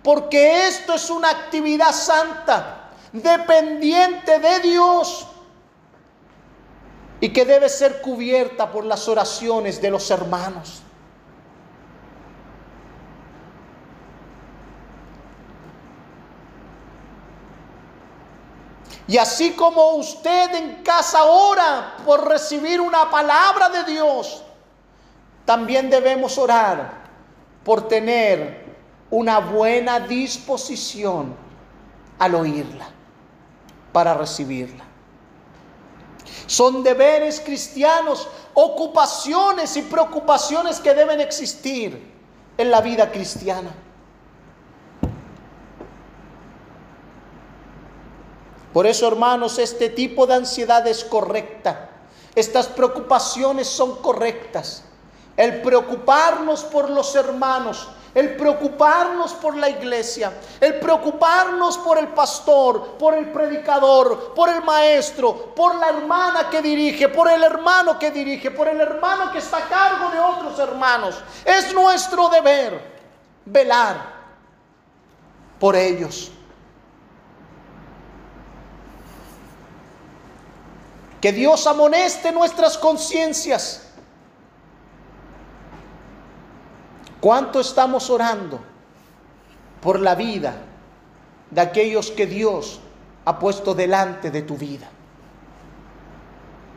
[0.03, 2.86] Porque esto es una actividad santa
[3.23, 5.27] dependiente de Dios
[7.21, 10.83] y que debe ser cubierta por las oraciones de los hermanos.
[19.09, 24.43] Y así como usted en casa ora por recibir una palabra de Dios,
[25.45, 27.07] también debemos orar
[27.65, 28.67] por tener
[29.11, 31.37] una buena disposición
[32.19, 32.96] al oírla
[33.97, 34.85] para recibirla.
[36.47, 42.13] Son deberes cristianos, ocupaciones y preocupaciones que deben existir
[42.59, 43.71] en la vida cristiana.
[48.75, 51.89] Por eso, hermanos, este tipo de ansiedad es correcta.
[52.35, 54.85] Estas preocupaciones son correctas.
[55.39, 62.97] El preocuparnos por los hermanos, el preocuparnos por la iglesia, el preocuparnos por el pastor,
[62.97, 68.11] por el predicador, por el maestro, por la hermana que dirige, por el hermano que
[68.11, 71.23] dirige, por el hermano que está a cargo de otros hermanos.
[71.45, 72.81] Es nuestro deber
[73.45, 74.15] velar
[75.61, 76.33] por ellos.
[81.21, 83.86] Que Dios amoneste nuestras conciencias
[87.27, 88.61] ¿Cuánto estamos orando
[89.81, 90.63] por la vida
[91.51, 92.79] de aquellos que Dios
[93.25, 94.89] ha puesto delante de tu vida?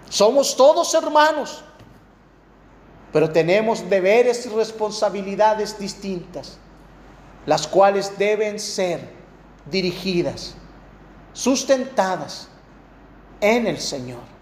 [0.09, 1.63] Somos todos hermanos,
[3.13, 6.57] pero tenemos deberes y responsabilidades distintas,
[7.45, 9.07] las cuales deben ser
[9.69, 10.55] dirigidas,
[11.31, 12.47] sustentadas
[13.39, 14.38] en el Señor.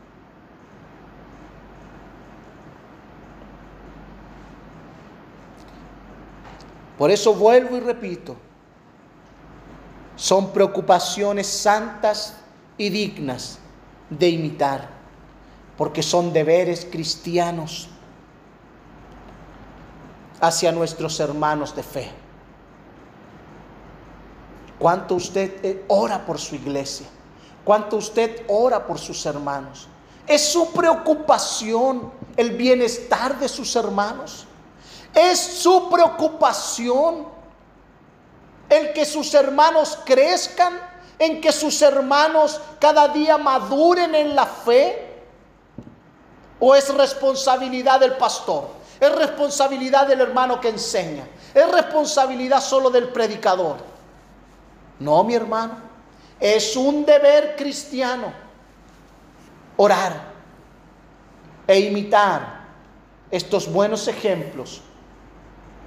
[6.98, 8.36] Por eso vuelvo y repito,
[10.16, 12.36] son preocupaciones santas
[12.78, 13.60] y dignas
[14.10, 14.90] de imitar,
[15.78, 17.90] porque son deberes cristianos
[20.42, 22.12] hacia nuestros hermanos de fe.
[24.80, 27.08] ¿Cuánto usted eh, ora por su iglesia?
[27.68, 29.90] cuánto usted ora por sus hermanos.
[30.26, 34.48] Es su preocupación el bienestar de sus hermanos.
[35.18, 37.26] Es su preocupación
[38.70, 40.80] el que sus hermanos crezcan,
[41.18, 45.24] en que sus hermanos cada día maduren en la fe.
[46.60, 48.68] ¿O es responsabilidad del pastor?
[49.00, 51.28] ¿Es responsabilidad del hermano que enseña?
[51.52, 53.78] ¿Es responsabilidad solo del predicador?
[55.00, 55.82] No, mi hermano.
[56.40, 58.32] Es un deber cristiano
[59.78, 60.14] orar
[61.66, 62.68] e imitar
[63.32, 64.84] estos buenos ejemplos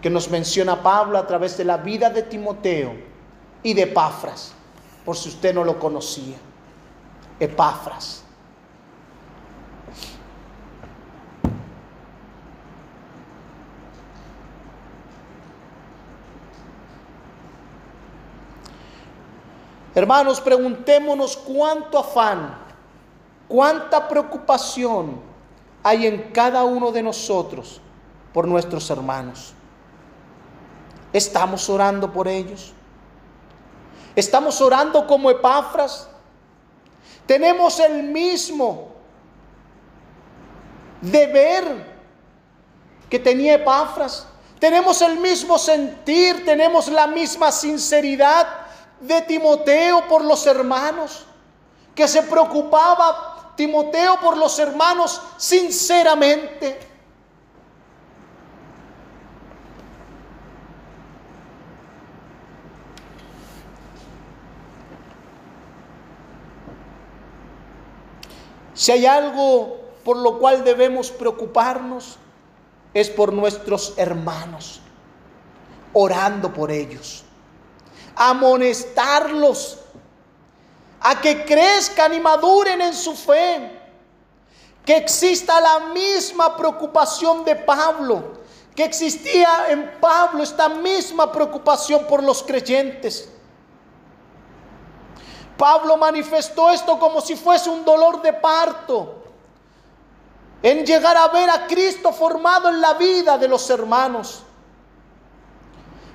[0.01, 2.95] que nos menciona Pablo a través de la vida de Timoteo
[3.63, 4.53] y de Epafras,
[5.05, 6.37] por si usted no lo conocía.
[7.39, 8.25] Epafras.
[19.95, 22.57] Hermanos, preguntémonos cuánto afán,
[23.49, 25.21] cuánta preocupación
[25.83, 27.81] hay en cada uno de nosotros
[28.33, 29.55] por nuestros hermanos.
[31.13, 32.73] ¿Estamos orando por ellos?
[34.15, 36.09] ¿Estamos orando como Epafras?
[37.27, 38.89] Tenemos el mismo
[41.01, 41.91] deber
[43.09, 44.27] que tenía Epafras.
[44.59, 48.47] Tenemos el mismo sentir, tenemos la misma sinceridad
[49.01, 51.25] de Timoteo por los hermanos,
[51.95, 56.90] que se preocupaba Timoteo por los hermanos sinceramente.
[68.81, 72.17] Si hay algo por lo cual debemos preocuparnos,
[72.95, 74.81] es por nuestros hermanos,
[75.93, 77.23] orando por ellos,
[78.17, 79.81] amonestarlos
[80.99, 83.71] a que crezcan y maduren en su fe,
[84.87, 88.33] que exista la misma preocupación de Pablo,
[88.75, 93.29] que existía en Pablo esta misma preocupación por los creyentes.
[95.61, 99.17] Pablo manifestó esto como si fuese un dolor de parto
[100.63, 104.41] en llegar a ver a Cristo formado en la vida de los hermanos.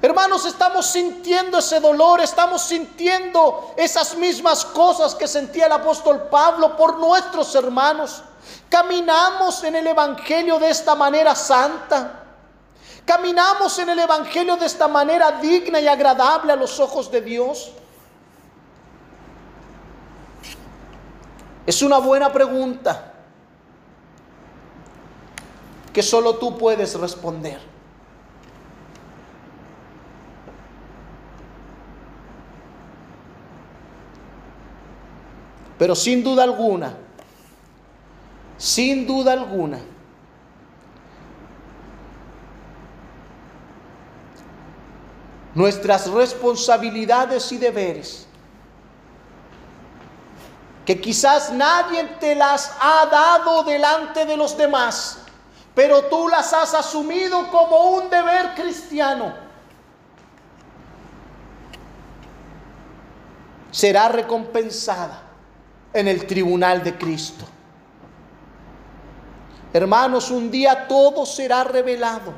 [0.01, 6.75] Hermanos, estamos sintiendo ese dolor, estamos sintiendo esas mismas cosas que sentía el apóstol Pablo
[6.75, 8.23] por nuestros hermanos.
[8.67, 12.23] Caminamos en el Evangelio de esta manera santa.
[13.05, 17.71] Caminamos en el Evangelio de esta manera digna y agradable a los ojos de Dios.
[21.65, 23.13] Es una buena pregunta
[25.91, 27.59] que solo tú puedes responder.
[35.79, 36.95] Pero sin duda alguna,
[38.57, 39.79] sin duda alguna,
[45.53, 48.24] nuestras responsabilidades y deberes
[50.85, 55.17] que quizás nadie te las ha dado delante de los demás,
[55.73, 59.33] pero tú las has asumido como un deber cristiano.
[63.71, 65.23] Será recompensada
[65.91, 67.45] en el tribunal de Cristo.
[69.73, 72.31] Hermanos, un día todo será revelado.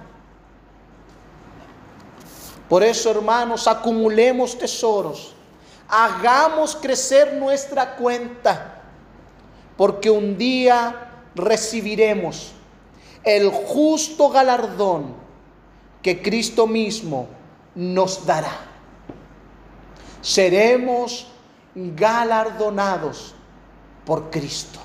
[2.68, 5.37] Por eso, hermanos, acumulemos tesoros
[5.88, 8.82] hagamos crecer nuestra cuenta,
[9.76, 12.52] porque un día recibiremos
[13.24, 15.16] el justo galardón
[16.02, 17.28] que Cristo mismo
[17.76, 18.58] nos dará.
[20.22, 21.28] Seremos
[21.76, 23.36] galardonados
[24.06, 24.80] por Cristo.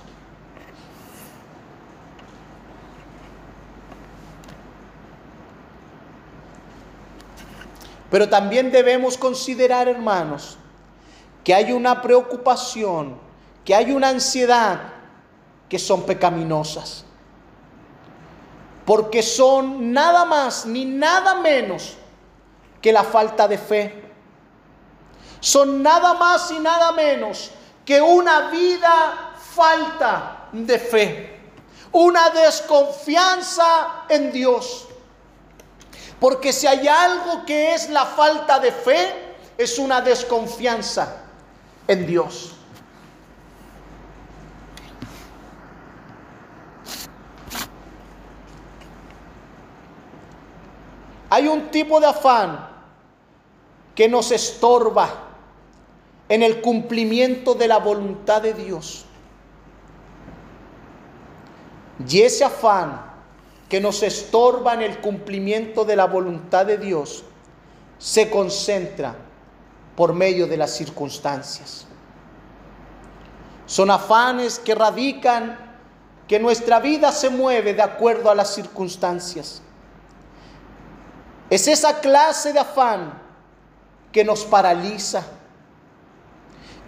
[8.10, 10.58] Pero también debemos considerar, hermanos,
[11.44, 13.18] que hay una preocupación,
[13.64, 14.80] que hay una ansiedad
[15.68, 17.04] que son pecaminosas.
[18.84, 21.96] Porque son nada más ni nada menos
[22.80, 24.02] que la falta de fe.
[25.40, 27.50] Son nada más y nada menos
[27.84, 31.40] que una vida falta de fe.
[31.92, 34.88] Una desconfianza en Dios.
[36.20, 41.22] Porque si hay algo que es la falta de fe, es una desconfianza
[41.88, 42.54] en Dios.
[51.30, 52.68] Hay un tipo de afán
[53.94, 55.08] que nos estorba
[56.28, 59.06] en el cumplimiento de la voluntad de Dios.
[62.06, 63.00] Y ese afán
[63.68, 67.24] que nos estorba en el cumplimiento de la voluntad de Dios
[67.98, 69.14] se concentra
[69.96, 71.86] por medio de las circunstancias.
[73.66, 75.58] Son afanes que radican
[76.28, 79.62] que nuestra vida se mueve de acuerdo a las circunstancias.
[81.50, 83.20] Es esa clase de afán
[84.10, 85.22] que nos paraliza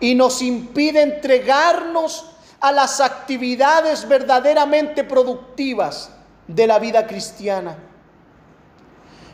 [0.01, 2.31] y nos impide entregarnos
[2.61, 6.11] a las actividades verdaderamente productivas
[6.47, 7.77] de la vida cristiana.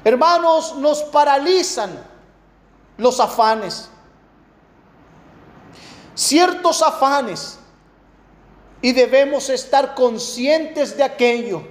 [0.02, 2.09] Hermanos, nos paralizan
[3.00, 3.88] los afanes,
[6.14, 7.58] ciertos afanes,
[8.82, 11.62] y debemos estar conscientes de aquello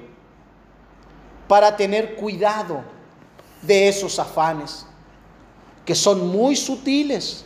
[1.48, 2.84] para tener cuidado
[3.62, 4.88] de esos afanes,
[5.86, 7.46] que son muy sutiles.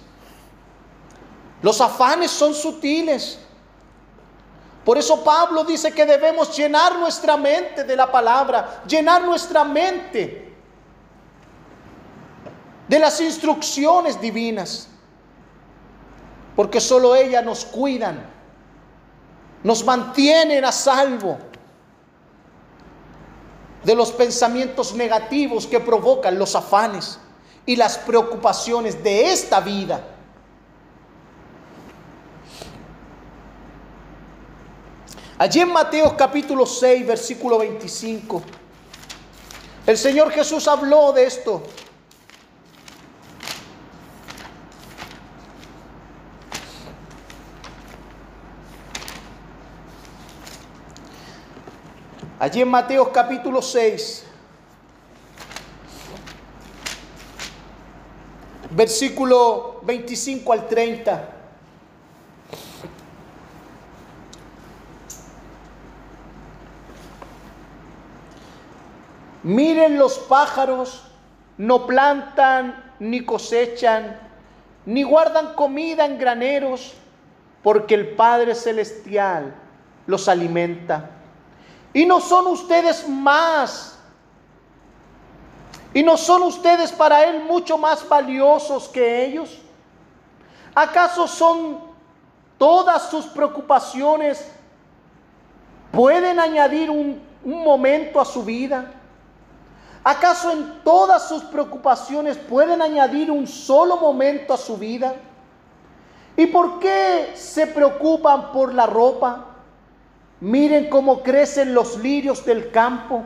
[1.61, 3.39] Los afanes son sutiles.
[4.85, 10.52] Por eso Pablo dice que debemos llenar nuestra mente de la palabra, llenar nuestra mente
[12.87, 14.87] de las instrucciones divinas,
[16.55, 18.29] porque solo ellas nos cuidan,
[19.63, 21.37] nos mantienen a salvo
[23.83, 27.19] de los pensamientos negativos que provocan los afanes
[27.65, 30.01] y las preocupaciones de esta vida.
[35.37, 38.41] Allí en Mateo capítulo 6, versículo 25,
[39.87, 41.63] el Señor Jesús habló de esto.
[52.43, 54.25] Allí en Mateo capítulo 6,
[58.71, 61.29] versículo 25 al 30.
[69.43, 71.01] Miren los pájaros,
[71.57, 74.19] no plantan ni cosechan,
[74.85, 76.93] ni guardan comida en graneros,
[77.61, 79.55] porque el Padre Celestial
[80.07, 81.21] los alimenta.
[81.93, 83.97] Y no son ustedes más,
[85.93, 89.59] y no son ustedes para Él mucho más valiosos que ellos.
[90.73, 91.79] ¿Acaso son
[92.57, 94.43] todas sus preocupaciones,
[95.91, 98.91] pueden añadir un, un momento a su vida?
[100.03, 105.13] ¿Acaso en todas sus preocupaciones pueden añadir un solo momento a su vida?
[106.35, 109.52] ¿Y por qué se preocupan por la ropa?
[110.43, 113.23] Miren cómo crecen los lirios del campo.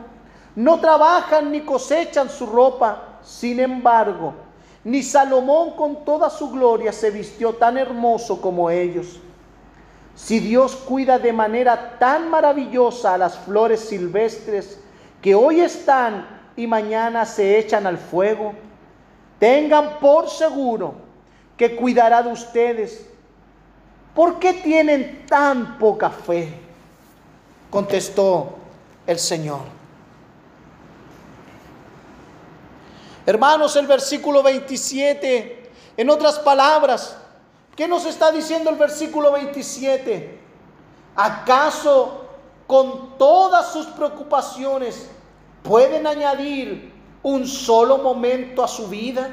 [0.54, 3.18] No trabajan ni cosechan su ropa.
[3.24, 4.34] Sin embargo,
[4.84, 9.18] ni Salomón con toda su gloria se vistió tan hermoso como ellos.
[10.14, 14.78] Si Dios cuida de manera tan maravillosa a las flores silvestres
[15.20, 18.52] que hoy están y mañana se echan al fuego,
[19.40, 20.94] tengan por seguro
[21.56, 23.10] que cuidará de ustedes.
[24.14, 26.67] ¿Por qué tienen tan poca fe?
[27.70, 28.56] Contestó
[29.06, 29.60] el Señor.
[33.26, 37.16] Hermanos, el versículo 27, en otras palabras,
[37.76, 40.40] ¿qué nos está diciendo el versículo 27?
[41.14, 42.24] ¿Acaso
[42.66, 45.08] con todas sus preocupaciones
[45.62, 46.92] pueden añadir
[47.22, 49.28] un solo momento a su vida?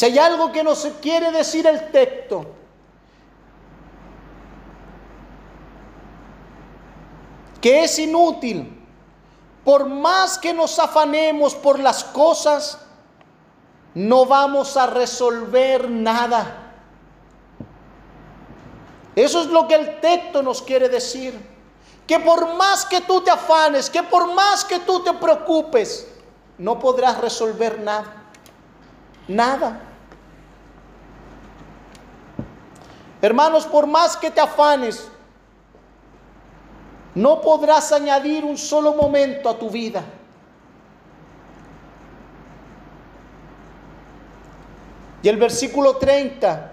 [0.00, 2.46] Si hay algo que nos quiere decir el texto,
[7.60, 8.82] que es inútil,
[9.62, 12.78] por más que nos afanemos por las cosas,
[13.92, 16.72] no vamos a resolver nada.
[19.14, 21.38] Eso es lo que el texto nos quiere decir.
[22.06, 26.10] Que por más que tú te afanes, que por más que tú te preocupes,
[26.56, 28.24] no podrás resolver nada.
[29.28, 29.88] Nada.
[33.22, 35.08] Hermanos, por más que te afanes,
[37.14, 40.02] no podrás añadir un solo momento a tu vida.
[45.22, 46.72] Y el versículo 30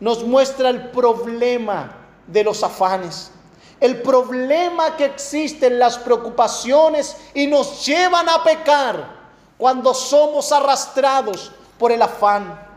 [0.00, 1.92] nos muestra el problema
[2.26, 3.30] de los afanes,
[3.78, 9.16] el problema que existen las preocupaciones y nos llevan a pecar
[9.56, 12.67] cuando somos arrastrados por el afán.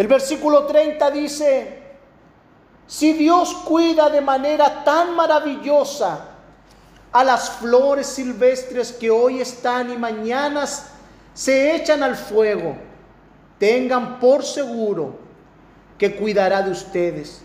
[0.00, 1.82] El versículo 30 dice,
[2.86, 6.26] Si Dios cuida de manera tan maravillosa
[7.12, 10.64] a las flores silvestres que hoy están y mañana
[11.34, 12.78] se echan al fuego,
[13.58, 15.18] tengan por seguro
[15.98, 17.42] que cuidará de ustedes.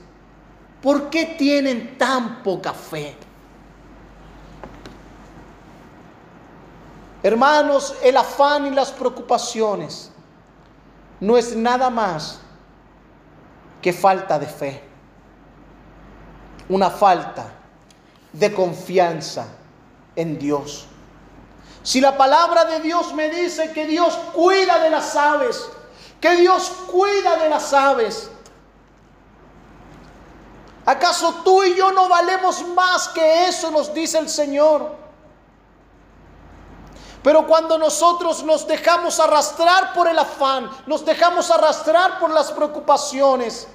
[0.81, 3.17] ¿Por qué tienen tan poca fe?
[7.21, 10.09] Hermanos, el afán y las preocupaciones
[11.19, 12.43] no es nada más
[13.85, 14.81] que falta de fe,
[16.69, 17.45] una falta
[18.33, 19.45] de confianza
[20.15, 20.87] en Dios.
[21.83, 25.69] Si la palabra de Dios me dice que Dios cuida de las aves,
[26.19, 28.31] que Dios cuida de las aves,
[30.83, 33.69] ¿acaso tú y yo no valemos más que eso?
[33.69, 34.95] Nos dice el Señor.
[37.21, 43.67] Pero cuando nosotros nos dejamos arrastrar por el afán, nos dejamos arrastrar por las preocupaciones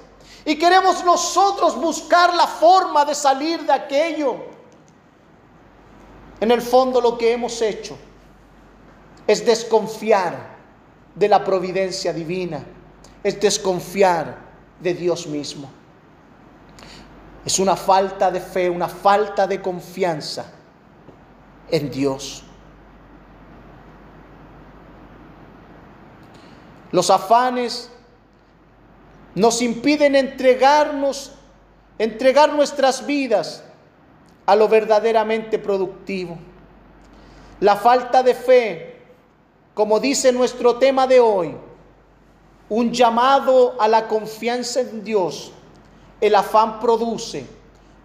[0.45, 4.37] y queremos nosotros buscar la forma de salir de aquello,
[6.39, 7.95] en el fondo lo que hemos hecho
[9.27, 10.57] es desconfiar
[11.13, 12.63] de la providencia divina,
[13.23, 14.37] es desconfiar
[14.79, 15.69] de Dios mismo.
[17.45, 20.45] Es una falta de fe, una falta de confianza
[21.69, 22.43] en Dios.
[26.91, 27.90] Los afanes
[29.35, 31.31] nos impiden entregarnos,
[31.97, 33.63] entregar nuestras vidas
[34.45, 36.37] a lo verdaderamente productivo.
[37.59, 39.01] La falta de fe,
[39.73, 41.55] como dice nuestro tema de hoy,
[42.69, 45.51] un llamado a la confianza en Dios.
[46.19, 47.45] El afán produce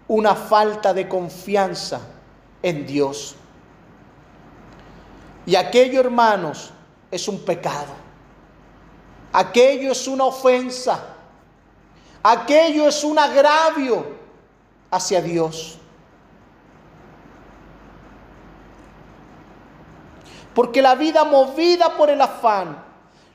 [0.07, 2.01] una falta de confianza
[2.61, 3.35] en Dios.
[5.45, 6.71] Y aquello, hermanos,
[7.09, 7.93] es un pecado.
[9.31, 11.16] Aquello es una ofensa.
[12.29, 14.05] Aquello es un agravio
[14.91, 15.77] hacia Dios.
[20.53, 22.83] Porque la vida movida por el afán,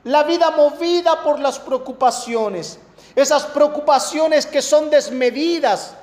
[0.03, 2.77] la vida movida por las preocupaciones,
[3.15, 5.95] esas preocupaciones que son desmedidas,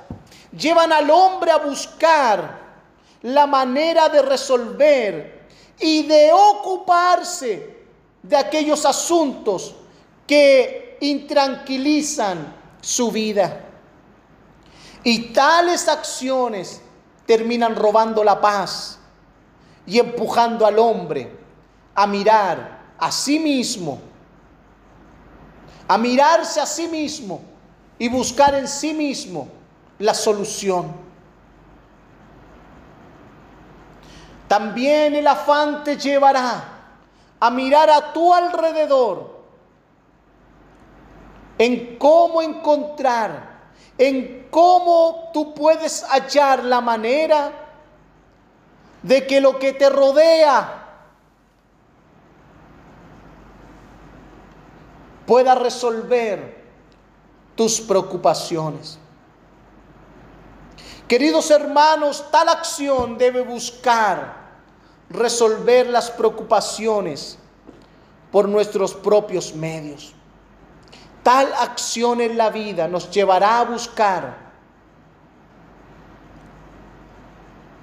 [0.51, 2.59] llevan al hombre a buscar
[3.21, 5.47] la manera de resolver
[5.79, 7.85] y de ocuparse
[8.21, 9.75] de aquellos asuntos
[10.27, 13.61] que intranquilizan su vida.
[15.03, 16.81] Y tales acciones
[17.25, 18.99] terminan robando la paz
[19.85, 21.39] y empujando al hombre
[21.95, 23.99] a mirar a sí mismo,
[25.87, 27.41] a mirarse a sí mismo
[27.97, 29.47] y buscar en sí mismo
[29.99, 30.91] la solución.
[34.47, 36.63] También el afán te llevará
[37.39, 39.30] a mirar a tu alrededor
[41.61, 43.51] en cómo encontrar,
[43.95, 47.51] en cómo tú puedes hallar la manera
[49.03, 50.87] de que lo que te rodea
[55.27, 56.65] pueda resolver
[57.55, 58.97] tus preocupaciones.
[61.07, 64.33] Queridos hermanos, tal acción debe buscar
[65.11, 67.37] resolver las preocupaciones
[68.31, 70.15] por nuestros propios medios.
[71.23, 74.37] Tal acción en la vida nos llevará a buscar,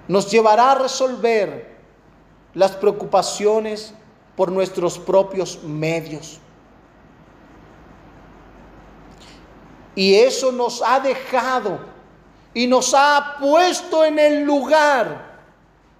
[0.08, 1.76] nos llevará a resolver
[2.54, 3.94] las preocupaciones
[4.34, 6.40] por nuestros propios medios.
[9.94, 11.80] Y eso nos ha dejado
[12.54, 15.40] y nos ha puesto en el lugar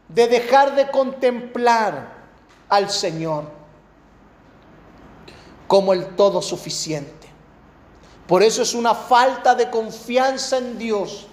[0.09, 2.16] de dejar de contemplar
[2.68, 3.45] al Señor
[5.66, 7.17] como el todo suficiente.
[8.29, 11.26] Por eso es una falta de confianza en Dios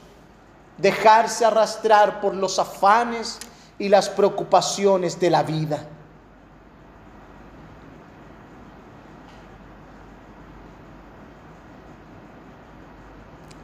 [0.78, 3.38] dejarse arrastrar por los afanes
[3.78, 5.86] y las preocupaciones de la vida.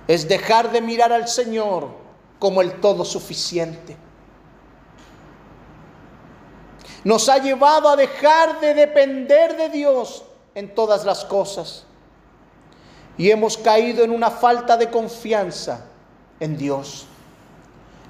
[0.09, 1.87] Es dejar de mirar al Señor
[2.37, 3.95] como el todo suficiente.
[7.05, 11.85] Nos ha llevado a dejar de depender de Dios en todas las cosas
[13.21, 15.85] y hemos caído en una falta de confianza
[16.39, 17.05] en Dios.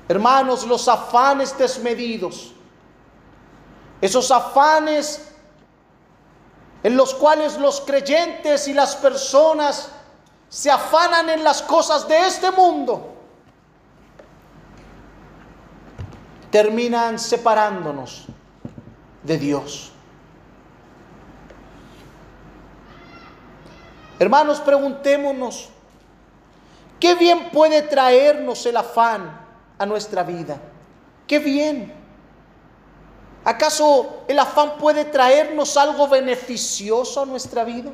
[0.07, 2.53] Hermanos, los afanes desmedidos,
[3.99, 5.27] esos afanes
[6.81, 9.89] en los cuales los creyentes y las personas
[10.47, 13.13] se afanan en las cosas de este mundo,
[16.51, 18.27] terminan separándonos
[19.23, 19.90] de Dios.
[24.21, 25.69] Hermanos, preguntémonos,
[27.01, 29.41] ¿Qué bien puede traernos el afán
[29.79, 30.61] a nuestra vida?
[31.25, 31.91] ¿Qué bien?
[33.43, 37.89] ¿Acaso el afán puede traernos algo beneficioso a nuestra vida?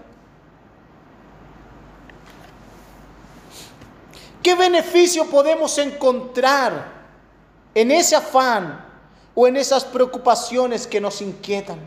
[4.44, 6.92] ¿Qué beneficio podemos encontrar
[7.74, 8.86] en ese afán
[9.34, 11.80] o en esas preocupaciones que nos inquietan?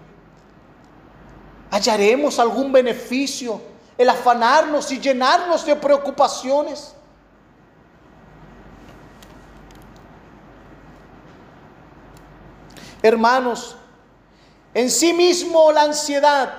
[1.70, 3.69] ¿Hallaremos algún beneficio
[4.00, 6.94] el afanarnos y llenarnos de preocupaciones?
[13.02, 13.76] Hermanos,
[14.72, 16.50] en sí mismo la ansiedad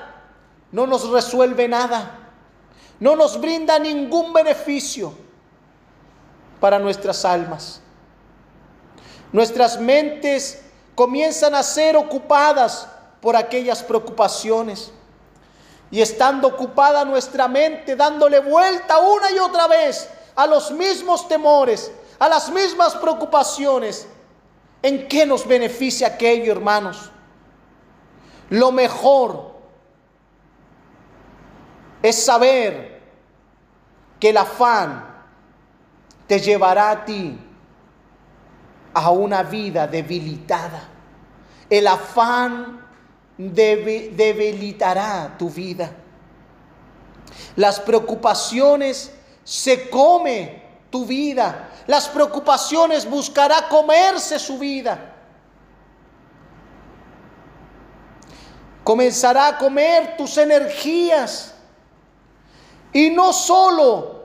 [0.71, 2.29] no nos resuelve nada,
[2.99, 5.11] no nos brinda ningún beneficio
[6.59, 7.81] para nuestras almas.
[9.31, 10.61] Nuestras mentes
[10.93, 12.87] comienzan a ser ocupadas
[13.19, 14.93] por aquellas preocupaciones.
[15.91, 21.91] Y estando ocupada nuestra mente, dándole vuelta una y otra vez a los mismos temores,
[22.17, 24.07] a las mismas preocupaciones,
[24.81, 27.11] ¿en qué nos beneficia aquello, hermanos?
[28.49, 29.51] Lo mejor
[32.01, 33.01] es saber
[34.19, 35.11] que el afán
[36.27, 37.37] te llevará a ti
[38.93, 40.83] a una vida debilitada.
[41.69, 42.80] El afán
[43.49, 45.91] debilitará tu vida.
[47.55, 49.11] Las preocupaciones
[49.43, 51.69] se come tu vida.
[51.87, 55.15] Las preocupaciones buscará comerse su vida.
[58.83, 61.53] Comenzará a comer tus energías.
[62.93, 64.21] Y no solo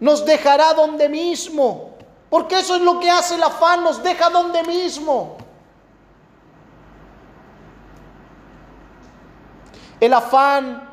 [0.00, 1.94] nos dejará donde mismo.
[2.30, 5.36] Porque eso es lo que hace el afán, nos deja donde mismo.
[10.04, 10.86] El afán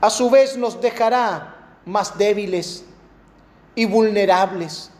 [0.00, 2.86] a su vez nos dejará más débiles
[3.74, 4.90] y vulnerables.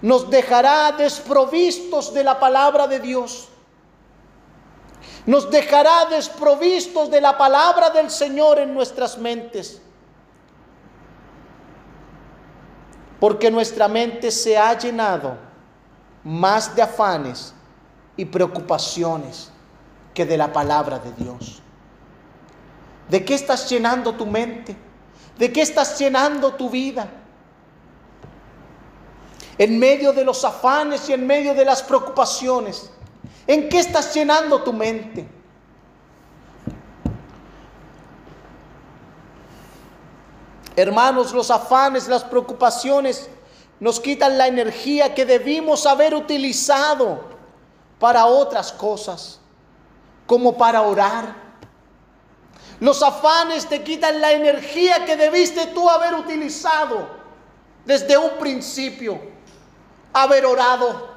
[0.00, 3.50] Nos dejará desprovistos de la palabra de Dios.
[5.26, 9.82] Nos dejará desprovistos de la palabra del Señor en nuestras mentes.
[13.18, 15.36] porque nuestra mente se ha llenado
[16.24, 17.54] más de afanes
[18.16, 19.52] y preocupaciones
[20.14, 21.62] que de la palabra de Dios.
[23.08, 24.76] ¿De qué estás llenando tu mente?
[25.38, 27.08] ¿De qué estás llenando tu vida?
[29.58, 32.90] En medio de los afanes y en medio de las preocupaciones,
[33.46, 35.28] ¿en qué estás llenando tu mente?
[40.76, 43.28] Hermanos, los afanes, las preocupaciones
[43.80, 47.22] nos quitan la energía que debimos haber utilizado
[47.98, 49.39] para otras cosas,
[50.30, 51.34] como para orar.
[52.78, 57.04] Los afanes te quitan la energía que debiste tú haber utilizado
[57.84, 59.20] desde un principio,
[60.12, 61.08] haber orado.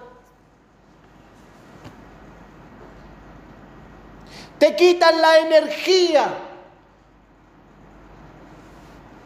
[4.57, 6.33] Te quitan la energía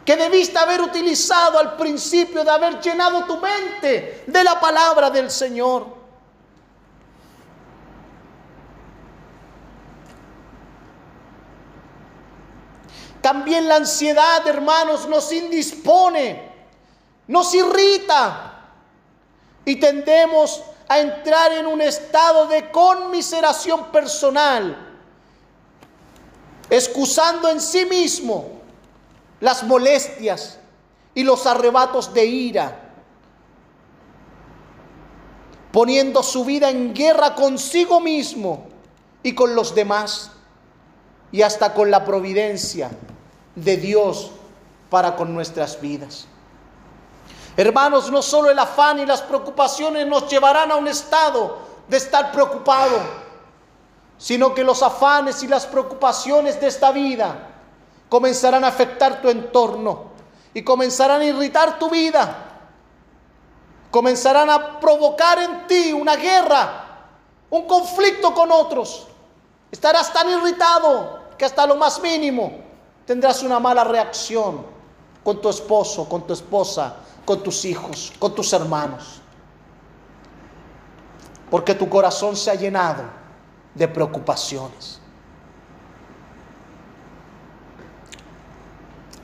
[0.04, 5.30] que debiste haber utilizado al principio de haber llenado tu mente de la palabra del
[5.30, 5.97] Señor.
[13.20, 16.52] También la ansiedad, hermanos, nos indispone,
[17.26, 18.54] nos irrita.
[19.64, 24.96] Y tendemos a entrar en un estado de conmiseración personal,
[26.70, 28.60] excusando en sí mismo
[29.40, 30.58] las molestias
[31.14, 32.80] y los arrebatos de ira,
[35.72, 38.66] poniendo su vida en guerra consigo mismo
[39.22, 40.30] y con los demás,
[41.30, 42.90] y hasta con la providencia
[43.54, 44.30] de Dios
[44.90, 46.26] para con nuestras vidas.
[47.56, 51.58] Hermanos, no solo el afán y las preocupaciones nos llevarán a un estado
[51.88, 52.98] de estar preocupado,
[54.16, 57.48] sino que los afanes y las preocupaciones de esta vida
[58.08, 60.04] comenzarán a afectar tu entorno
[60.54, 62.44] y comenzarán a irritar tu vida.
[63.90, 66.84] Comenzarán a provocar en ti una guerra,
[67.50, 69.06] un conflicto con otros.
[69.70, 72.52] Estarás tan irritado que hasta lo más mínimo
[73.06, 74.66] tendrás una mala reacción
[75.22, 79.22] con tu esposo, con tu esposa, con tus hijos, con tus hermanos.
[81.50, 83.04] Porque tu corazón se ha llenado
[83.74, 85.00] de preocupaciones.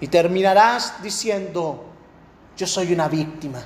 [0.00, 1.84] Y terminarás diciendo,
[2.56, 3.62] yo soy una víctima.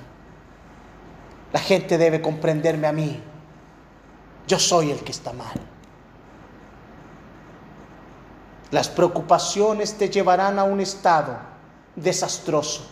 [1.53, 3.23] La gente debe comprenderme a mí.
[4.47, 5.78] Yo soy el que está mal.
[8.71, 11.39] Las preocupaciones te llevarán a un estado
[11.97, 12.87] desastroso.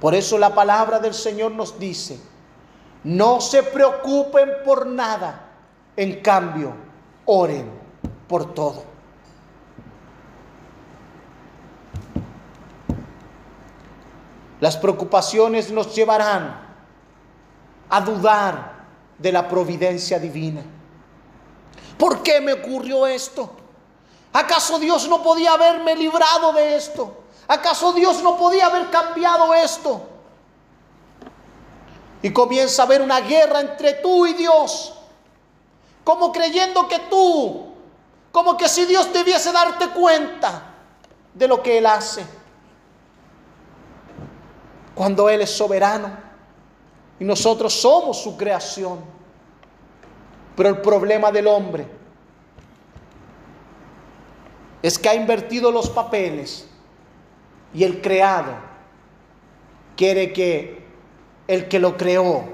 [0.00, 2.20] Por eso la palabra del Señor nos dice,
[3.04, 5.48] no se preocupen por nada,
[5.96, 6.74] en cambio,
[7.24, 7.70] oren
[8.26, 8.84] por todo.
[14.60, 16.60] Las preocupaciones nos llevarán
[17.88, 18.86] a dudar
[19.18, 20.62] de la providencia divina.
[21.98, 23.65] ¿Por qué me ocurrió esto?
[24.36, 27.24] ¿Acaso Dios no podía haberme librado de esto?
[27.48, 30.02] ¿Acaso Dios no podía haber cambiado esto?
[32.20, 34.92] Y comienza a haber una guerra entre tú y Dios.
[36.04, 37.68] Como creyendo que tú,
[38.30, 40.64] como que si Dios debiese darte cuenta
[41.32, 42.22] de lo que Él hace.
[44.94, 46.14] Cuando Él es soberano
[47.18, 49.00] y nosotros somos su creación.
[50.54, 51.95] Pero el problema del hombre
[54.86, 56.64] es que ha invertido los papeles
[57.74, 58.54] y el creado
[59.96, 60.86] quiere que
[61.48, 62.44] el que lo creó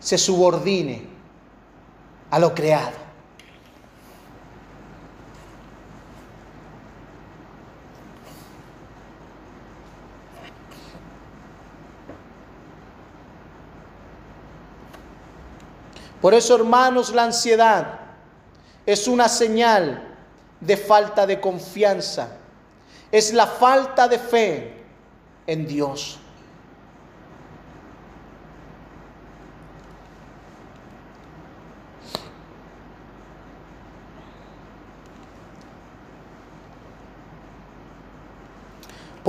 [0.00, 1.06] se subordine
[2.32, 2.96] a lo creado.
[16.20, 18.00] Por eso, hermanos, la ansiedad
[18.84, 20.07] es una señal
[20.60, 22.36] de falta de confianza.
[23.10, 24.72] Es la falta de fe
[25.46, 26.18] en Dios.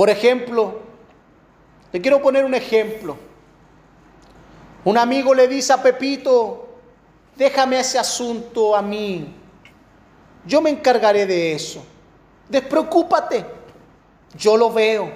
[0.00, 0.80] Por ejemplo,
[1.92, 3.18] le quiero poner un ejemplo.
[4.84, 6.68] Un amigo le dice a Pepito,
[7.36, 9.39] déjame ese asunto a mí,
[10.44, 11.82] yo me encargaré de eso,
[12.48, 13.44] despreocúpate,
[14.34, 15.12] yo lo veo.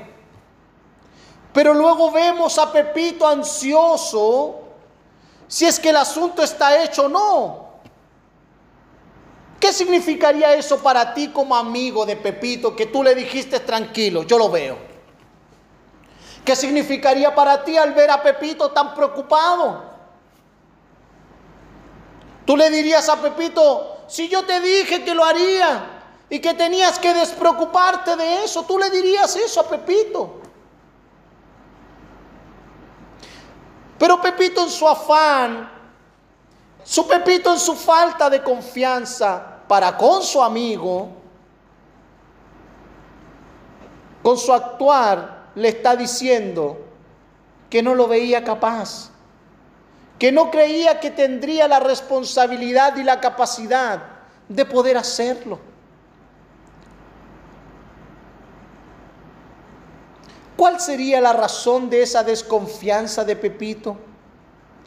[1.53, 4.61] Pero luego vemos a Pepito ansioso
[5.47, 7.65] si es que el asunto está hecho o no.
[9.61, 14.37] ¿Qué significaría eso para ti como amigo de Pepito que tú le dijiste tranquilo, yo
[14.37, 14.77] lo veo?
[16.45, 19.85] ¿Qué significaría para ti al ver a Pepito tan preocupado?
[22.45, 26.99] Tú le dirías a Pepito, si yo te dije que lo haría y que tenías
[26.99, 30.41] que despreocuparte de eso, tú le dirías eso a Pepito.
[33.99, 35.71] Pero Pepito en su afán,
[36.83, 41.09] su Pepito en su falta de confianza para con su amigo,
[44.23, 46.79] con su actuar, le está diciendo
[47.71, 49.14] que no lo veía capaz
[50.19, 54.03] que no creía que tendría la responsabilidad y la capacidad
[54.49, 55.59] de poder hacerlo.
[60.57, 63.97] ¿Cuál sería la razón de esa desconfianza de Pepito?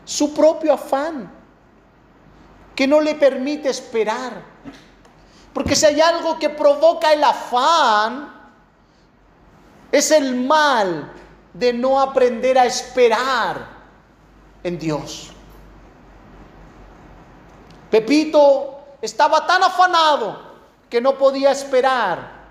[0.05, 1.29] Su propio afán,
[2.73, 4.41] que no le permite esperar.
[5.53, 8.33] Porque si hay algo que provoca el afán,
[9.91, 11.11] es el mal
[11.53, 13.76] de no aprender a esperar
[14.63, 15.31] en Dios.
[17.89, 20.39] Pepito estaba tan afanado
[20.89, 22.47] que no podía esperar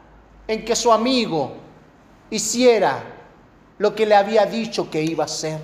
[0.49, 1.55] en que su amigo
[2.31, 3.03] hiciera
[3.79, 5.61] lo que le había dicho que iba a hacer.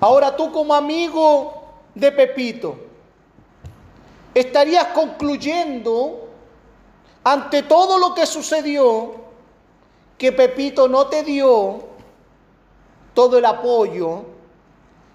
[0.00, 2.87] Ahora tú como amigo de Pepito,
[4.34, 6.28] estarías concluyendo
[7.24, 9.14] ante todo lo que sucedió
[10.16, 11.86] que Pepito no te dio
[13.14, 14.24] todo el apoyo,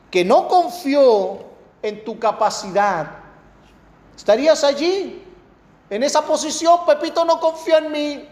[0.10, 1.40] que no confió
[1.82, 3.12] en tu capacidad.
[4.16, 5.24] ¿Estarías allí?
[5.90, 8.30] En esa posición, Pepito no confió en mí.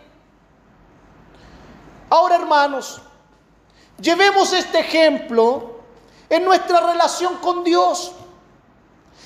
[2.10, 3.02] Ahora, hermanos,
[4.00, 5.80] llevemos este ejemplo
[6.30, 8.14] en nuestra relación con Dios.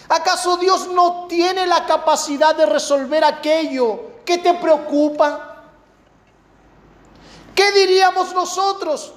[0.09, 5.63] ¿Acaso Dios no tiene la capacidad de resolver aquello que te preocupa?
[7.55, 9.13] ¿Qué diríamos nosotros?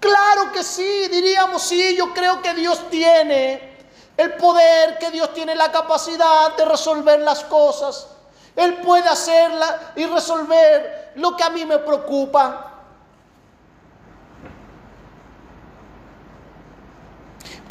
[0.00, 3.72] Claro que sí, diríamos sí, yo creo que Dios tiene
[4.16, 8.08] el poder, que Dios tiene la capacidad de resolver las cosas.
[8.56, 12.71] Él puede hacerla y resolver lo que a mí me preocupa.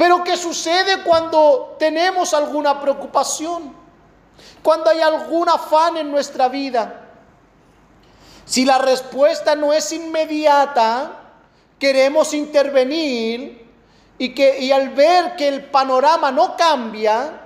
[0.01, 3.71] Pero ¿qué sucede cuando tenemos alguna preocupación?
[4.63, 7.07] Cuando hay algún afán en nuestra vida.
[8.43, 11.19] Si la respuesta no es inmediata,
[11.77, 13.71] queremos intervenir
[14.17, 17.39] y, que, y al ver que el panorama no cambia,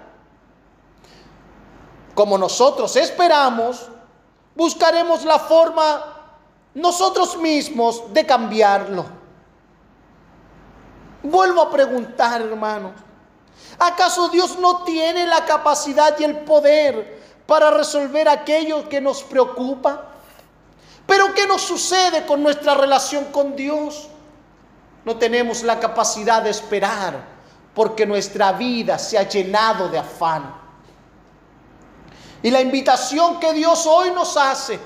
[2.13, 3.89] como nosotros esperamos,
[4.55, 6.21] buscaremos la forma
[6.73, 9.24] nosotros mismos de cambiarlo.
[11.25, 12.91] Vuelvo a preguntar, hermanos,
[13.79, 20.05] ¿acaso Dios no tiene la capacidad y el poder para resolver aquello que nos preocupa?
[21.07, 24.07] Pero ¿qué nos sucede con nuestra relación con Dios?
[25.03, 27.35] No tenemos la capacidad de esperar
[27.73, 30.55] porque nuestra vida se ha llenado de afán.
[32.43, 34.79] Y la invitación que Dios hoy nos hace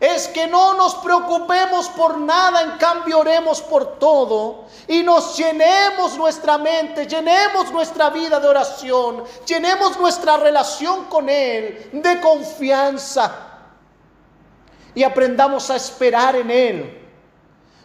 [0.00, 6.16] es que no nos preocupemos por nada, en cambio oremos por todo y nos llenemos
[6.16, 13.48] nuestra mente, llenemos nuestra vida de oración, llenemos nuestra relación con Él de confianza
[14.94, 16.96] y aprendamos a esperar en Él.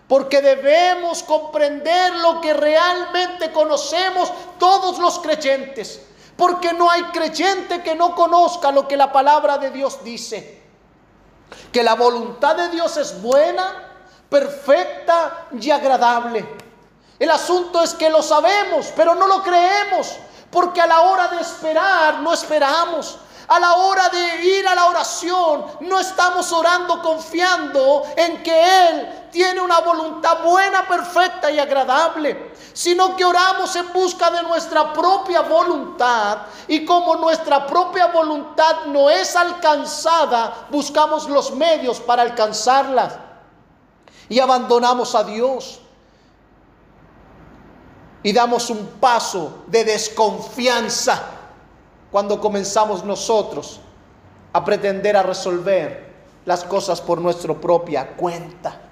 [0.08, 6.06] Porque debemos comprender lo que realmente conocemos todos los creyentes.
[6.38, 10.65] Porque no hay creyente que no conozca lo que la palabra de Dios dice.
[11.76, 13.84] Que la voluntad de Dios es buena,
[14.30, 16.48] perfecta y agradable.
[17.20, 20.16] El asunto es que lo sabemos, pero no lo creemos.
[20.50, 23.18] Porque a la hora de esperar no esperamos.
[23.48, 29.30] A la hora de ir a la oración, no estamos orando confiando en que Él
[29.32, 35.42] tiene una voluntad buena, perfecta y agradable, sino que oramos en busca de nuestra propia
[35.42, 36.40] voluntad.
[36.68, 43.22] Y como nuestra propia voluntad no es alcanzada, buscamos los medios para alcanzarla.
[44.28, 45.82] Y abandonamos a Dios.
[48.24, 51.35] Y damos un paso de desconfianza
[52.16, 53.82] cuando comenzamos nosotros
[54.54, 56.14] a pretender a resolver
[56.46, 58.84] las cosas por nuestra propia cuenta.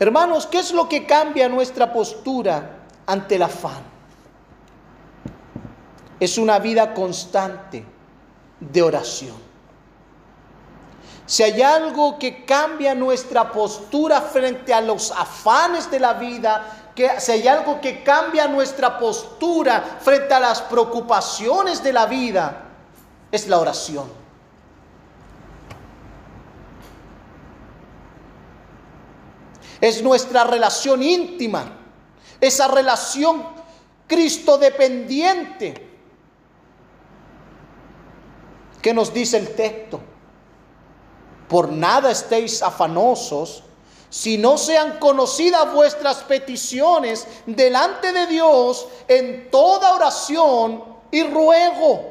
[0.00, 3.82] Hermanos, ¿qué es lo que cambia nuestra postura ante el afán?
[6.18, 7.84] Es una vida constante
[8.58, 9.36] de oración.
[11.26, 17.20] Si hay algo que cambia nuestra postura frente a los afanes de la vida, que
[17.20, 22.62] si hay algo que cambia nuestra postura frente a las preocupaciones de la vida,
[23.30, 24.19] es la oración.
[29.80, 31.78] Es nuestra relación íntima,
[32.40, 33.44] esa relación
[34.06, 35.88] Cristo dependiente
[38.82, 40.00] que nos dice el texto.
[41.48, 43.64] Por nada estéis afanosos,
[44.08, 52.09] si no sean conocidas vuestras peticiones delante de Dios en toda oración y ruego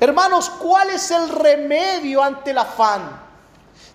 [0.00, 3.22] Hermanos, ¿cuál es el remedio ante el afán?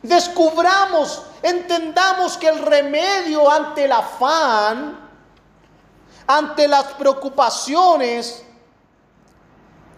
[0.02, 4.98] Descubramos, entendamos que el remedio ante el afán,
[6.26, 8.44] ante las preocupaciones,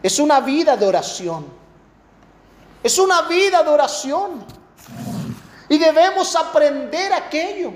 [0.02, 1.46] es una vida de oración.
[2.82, 4.44] Es una vida de oración.
[5.70, 7.72] Y debemos aprender aquello.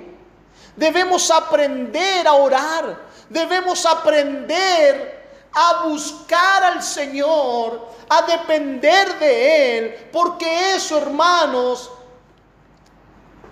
[0.75, 2.97] Debemos aprender a orar.
[3.29, 5.24] Debemos aprender
[5.55, 11.89] a buscar al Señor, a depender de Él, porque eso, hermanos,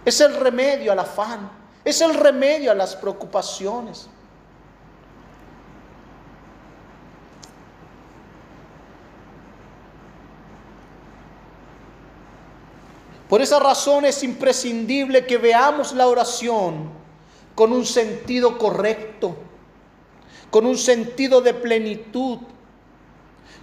[0.03, 1.49] es el remedio al afán,
[1.85, 4.09] es el remedio a las preocupaciones.
[13.29, 16.91] Por esa razón es imprescindible que veamos la oración
[17.55, 19.37] con un sentido correcto
[20.53, 22.37] con un sentido de plenitud.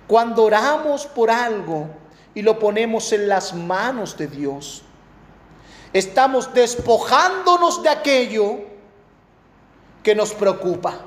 [0.08, 1.88] Cuando oramos por algo
[2.34, 4.82] y lo ponemos en las manos de Dios,
[5.92, 8.58] estamos despojándonos de aquello
[10.02, 11.02] que nos preocupa.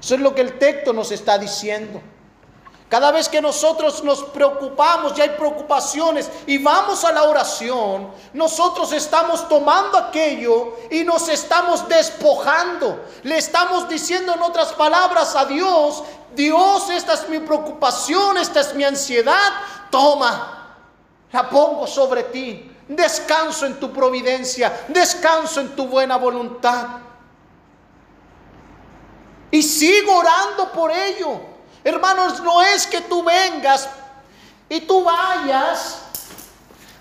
[0.00, 2.00] Eso es lo que el texto nos está diciendo.
[2.90, 8.92] Cada vez que nosotros nos preocupamos y hay preocupaciones y vamos a la oración, nosotros
[8.92, 13.04] estamos tomando aquello y nos estamos despojando.
[13.22, 16.02] Le estamos diciendo en otras palabras a Dios,
[16.34, 19.52] Dios, esta es mi preocupación, esta es mi ansiedad,
[19.88, 20.74] toma,
[21.30, 22.76] la pongo sobre ti.
[22.88, 26.88] descanso en tu providencia, descanso en tu buena voluntad.
[29.52, 31.49] Y sigo orando por ello.
[31.82, 33.88] Hermanos, no es que tú vengas
[34.68, 36.02] y tú vayas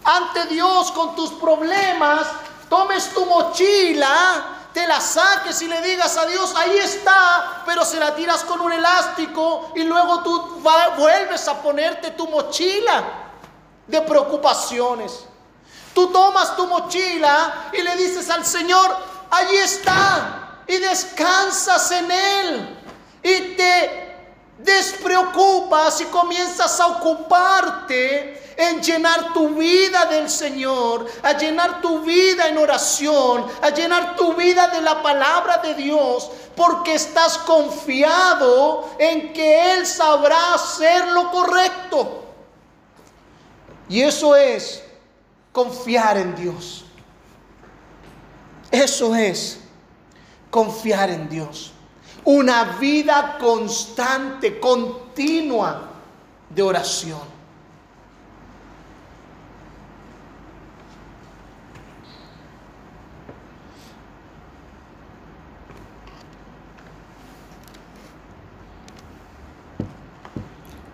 [0.03, 2.27] ante Dios con tus problemas,
[2.69, 7.99] tomes tu mochila, te la saques y le digas a Dios, ahí está, pero se
[7.99, 10.61] la tiras con un elástico y luego tú
[10.97, 13.03] vuelves a ponerte tu mochila
[13.87, 15.25] de preocupaciones.
[15.93, 18.95] Tú tomas tu mochila y le dices al Señor,
[19.31, 22.79] ahí está, y descansas en Él
[23.23, 23.98] y te
[24.59, 32.49] despreocupas y comienzas a ocuparte en llenar tu vida del Señor, a llenar tu vida
[32.49, 39.31] en oración, a llenar tu vida de la palabra de Dios, porque estás confiado en
[39.31, 42.25] que Él sabrá hacer lo correcto.
[43.87, 44.83] Y eso es
[45.53, 46.83] confiar en Dios.
[48.71, 49.61] Eso es
[50.51, 51.71] confiar en Dios
[52.25, 55.89] una vida constante, continua
[56.49, 57.39] de oración.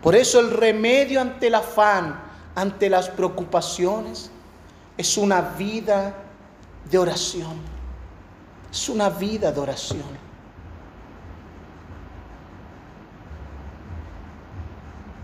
[0.06, 2.22] Por eso el remedio ante el afán,
[2.54, 4.30] ante las preocupaciones,
[4.98, 6.14] es una vida
[6.92, 7.60] de oración.
[8.72, 10.26] Es una vida de oración.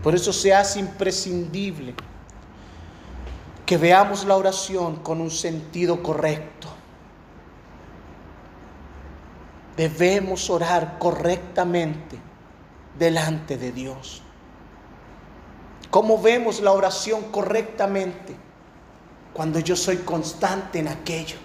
[0.02, 1.94] Por eso se hace imprescindible
[3.64, 6.68] que veamos la oración con un sentido correcto.
[9.76, 12.18] Debemos orar correctamente
[12.98, 14.22] delante de Dios.
[15.90, 18.34] ¿Cómo vemos la oración correctamente?
[19.32, 21.36] Cuando yo soy constante en aquello.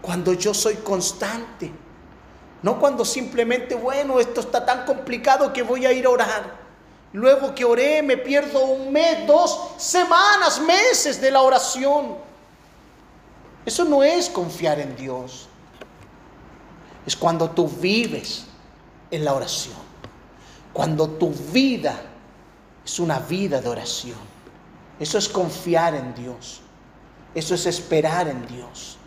[0.00, 1.72] Cuando yo soy constante.
[2.62, 6.59] No cuando simplemente, bueno, esto está tan complicado que voy a ir a orar.
[7.12, 12.16] Luego que oré me pierdo un mes, dos semanas, meses de la oración.
[13.66, 15.48] Eso no es confiar en Dios.
[17.04, 18.46] Es cuando tú vives
[19.10, 19.90] en la oración.
[20.72, 22.00] Cuando tu vida
[22.84, 24.18] es una vida de oración.
[25.00, 26.60] Eso es confiar en Dios.
[27.34, 28.99] Eso es esperar en Dios.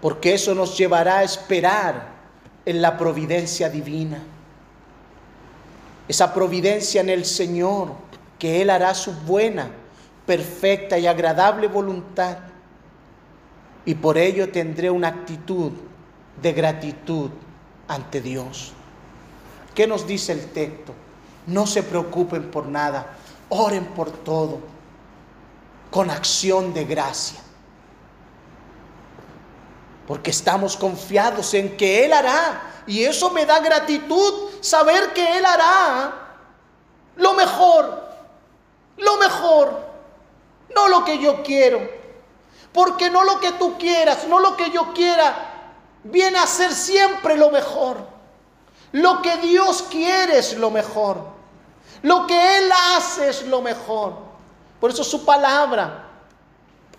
[0.00, 2.08] Porque eso nos llevará a esperar
[2.64, 4.22] en la providencia divina.
[6.06, 7.92] Esa providencia en el Señor,
[8.38, 9.70] que Él hará su buena,
[10.26, 12.38] perfecta y agradable voluntad.
[13.84, 15.72] Y por ello tendré una actitud
[16.40, 17.30] de gratitud
[17.88, 18.72] ante Dios.
[19.74, 20.94] ¿Qué nos dice el texto?
[21.46, 23.16] No se preocupen por nada,
[23.48, 24.60] oren por todo,
[25.90, 27.40] con acción de gracia
[30.08, 32.82] porque estamos confiados en que Él hará.
[32.86, 36.14] Y eso me da gratitud, saber que Él hará
[37.16, 38.08] lo mejor,
[38.96, 39.86] lo mejor,
[40.74, 41.86] no lo que yo quiero.
[42.72, 47.36] Porque no lo que tú quieras, no lo que yo quiera, viene a ser siempre
[47.36, 47.98] lo mejor.
[48.92, 51.18] Lo que Dios quiere es lo mejor.
[52.00, 54.14] Lo que Él hace es lo mejor.
[54.80, 56.06] Por eso su palabra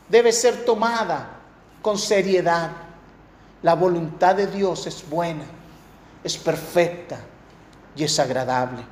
[0.07, 1.39] debe ser tomada
[1.81, 2.88] con seriedad.
[3.61, 5.43] La voluntad de Dios es buena,
[6.23, 7.19] es perfecta
[7.95, 8.83] y es agradable.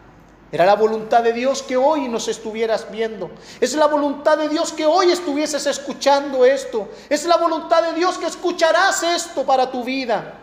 [0.51, 3.31] Era la voluntad de Dios que hoy nos estuvieras viendo.
[3.59, 6.89] Es la voluntad de Dios que hoy estuvieses escuchando esto.
[7.09, 10.35] Es la voluntad de Dios que escucharás esto para tu vida.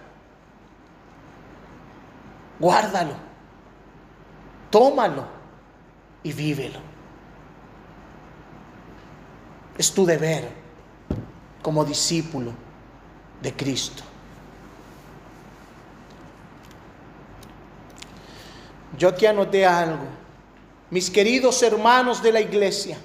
[2.58, 3.14] Guárdalo,
[4.70, 5.24] tómalo
[6.22, 6.80] y vívelo.
[9.76, 10.48] Es tu deber
[11.62, 12.52] como discípulo
[13.40, 14.04] de Cristo.
[18.96, 20.06] Yo te anoté algo.
[20.90, 22.98] Mis queridos hermanos de la iglesia,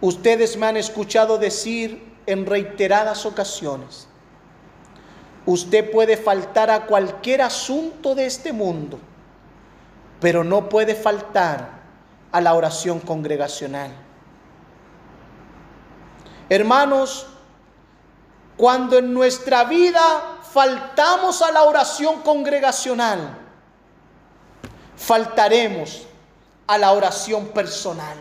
[0.00, 4.06] ustedes me han escuchado decir en reiteradas ocasiones,
[5.46, 8.98] usted puede faltar a cualquier asunto de este mundo,
[10.20, 11.78] pero no puede faltar
[12.32, 13.90] a la oración congregacional.
[16.48, 17.26] Hermanos,
[18.56, 23.47] cuando en nuestra vida faltamos a la oración congregacional,
[24.98, 26.02] faltaremos
[26.66, 28.16] a la oración personal.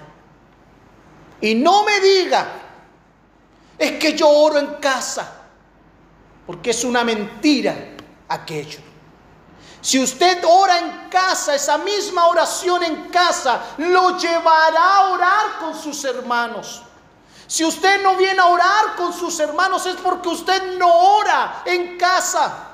[1.41, 2.48] Y no me diga,
[3.78, 5.34] es que yo oro en casa,
[6.45, 7.76] porque es una mentira
[8.30, 8.80] aquello.
[9.82, 15.76] Si usted ora en casa, esa misma oración en casa lo llevará a orar con
[15.76, 16.82] sus hermanos.
[17.45, 21.98] Si usted no viene a orar con sus hermanos es porque usted no ora en
[21.98, 22.68] casa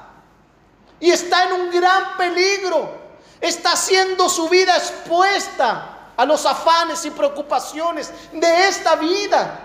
[0.99, 3.02] y está en un gran peligro.
[3.43, 9.59] Está haciendo su vida expuesta a los afanes y preocupaciones de esta vida.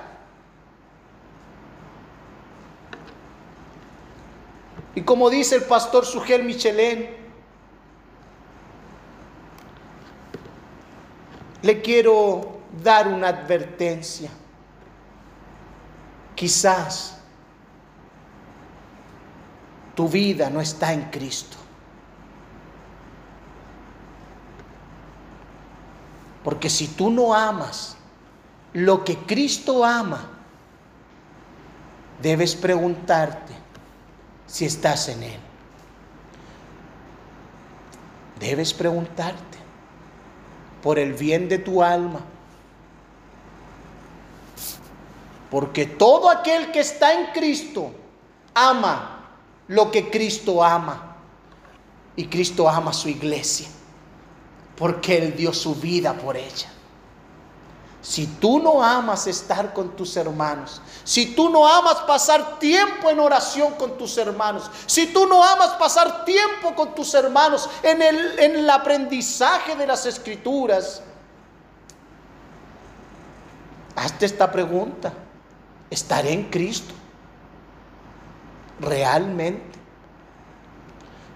[4.97, 7.17] Y como dice el pastor Sugel Michelén,
[11.63, 14.29] le quiero dar una advertencia.
[16.35, 17.17] Quizás
[19.95, 21.68] tu vida no está en Cristo.
[26.49, 27.95] Porque si tú no amas
[28.73, 30.31] lo que Cristo ama,
[32.23, 33.53] debes preguntarte
[34.47, 35.41] si estás en Él.
[38.41, 39.59] Debes preguntarte
[40.83, 42.21] por el bien de tu alma.
[45.51, 47.93] Porque todo aquel que está en Cristo
[48.55, 49.29] ama
[49.67, 51.15] lo que Cristo ama.
[52.17, 53.69] Y Cristo ama su iglesia.
[54.79, 56.69] Porque Él dio su vida por ella.
[58.01, 63.19] Si tú no amas estar con tus hermanos, si tú no amas pasar tiempo en
[63.19, 68.39] oración con tus hermanos, si tú no amas pasar tiempo con tus hermanos en el,
[68.39, 71.03] en el aprendizaje de las escrituras,
[73.97, 75.13] hazte esta pregunta.
[75.91, 76.95] ¿Estaré en Cristo?
[78.79, 79.79] ¿Realmente?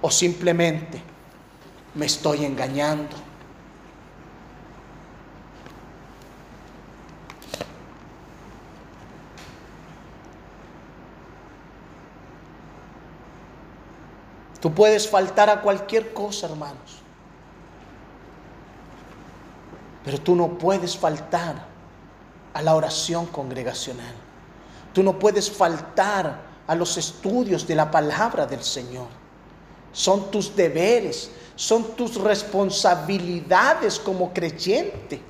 [0.01, 1.02] ¿O simplemente
[1.94, 3.32] me estoy engañando?
[14.63, 17.03] Tú puedes faltar a cualquier cosa, hermanos.
[20.05, 21.67] Pero tú no puedes faltar
[22.55, 24.15] a la oración congregacional.
[24.93, 29.09] Tú no puedes faltar a los estudios de la palabra del Señor.
[29.91, 35.21] Son tus deberes, son tus responsabilidades como creyente.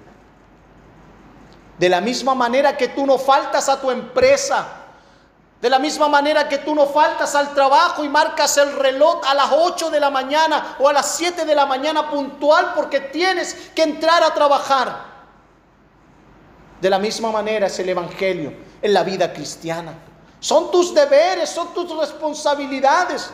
[1.78, 4.81] De la misma manera que tú no faltas a tu empresa,
[5.62, 9.32] de la misma manera que tú no faltas al trabajo y marcas el reloj a
[9.32, 13.70] las 8 de la mañana o a las 7 de la mañana puntual porque tienes
[13.72, 15.04] que entrar a trabajar.
[16.80, 18.52] De la misma manera es el Evangelio
[18.82, 19.94] en la vida cristiana.
[20.40, 23.30] Son tus deberes, son tus responsabilidades.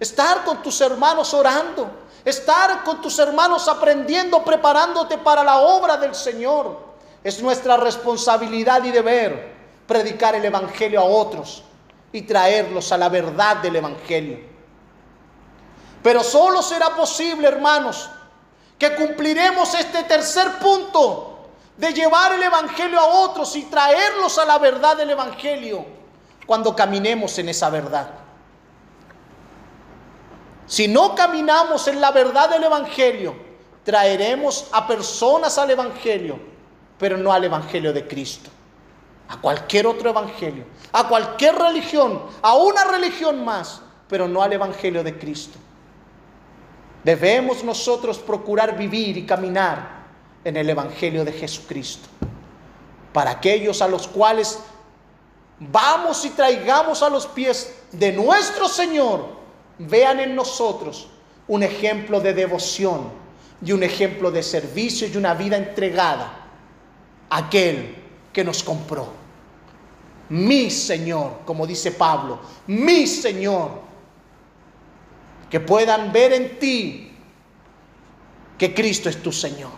[0.00, 1.90] Estar con tus hermanos orando,
[2.24, 6.78] estar con tus hermanos aprendiendo, preparándote para la obra del Señor.
[7.22, 9.59] Es nuestra responsabilidad y deber
[9.90, 11.64] predicar el Evangelio a otros
[12.12, 14.38] y traerlos a la verdad del Evangelio.
[16.00, 18.08] Pero solo será posible, hermanos,
[18.78, 24.58] que cumpliremos este tercer punto de llevar el Evangelio a otros y traerlos a la
[24.58, 25.84] verdad del Evangelio
[26.46, 28.10] cuando caminemos en esa verdad.
[30.66, 33.34] Si no caminamos en la verdad del Evangelio,
[33.82, 36.38] traeremos a personas al Evangelio,
[36.96, 38.50] pero no al Evangelio de Cristo,
[39.30, 45.04] a cualquier otro Evangelio, a cualquier religión, a una religión más, pero no al Evangelio
[45.04, 45.56] de Cristo.
[47.04, 50.00] Debemos nosotros procurar vivir y caminar
[50.42, 52.08] en el Evangelio de Jesucristo.
[53.12, 54.58] Para aquellos a los cuales
[55.60, 59.28] vamos y traigamos a los pies de nuestro Señor,
[59.78, 61.08] vean en nosotros
[61.46, 63.12] un ejemplo de devoción
[63.64, 66.48] y un ejemplo de servicio y una vida entregada
[67.30, 67.94] a aquel
[68.32, 69.19] que nos compró.
[70.30, 73.90] Mi Señor, como dice Pablo, mi Señor.
[75.50, 77.12] Que puedan ver en ti
[78.56, 79.72] que Cristo es tu Señor.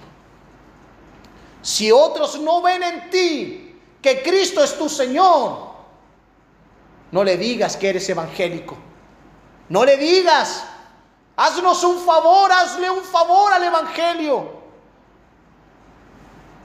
[1.62, 5.72] Si otros no ven en ti que Cristo es tu Señor,
[7.10, 8.76] no le digas que eres evangélico.
[9.70, 10.64] No le digas,
[11.36, 14.50] haznos un favor, hazle un favor al Evangelio.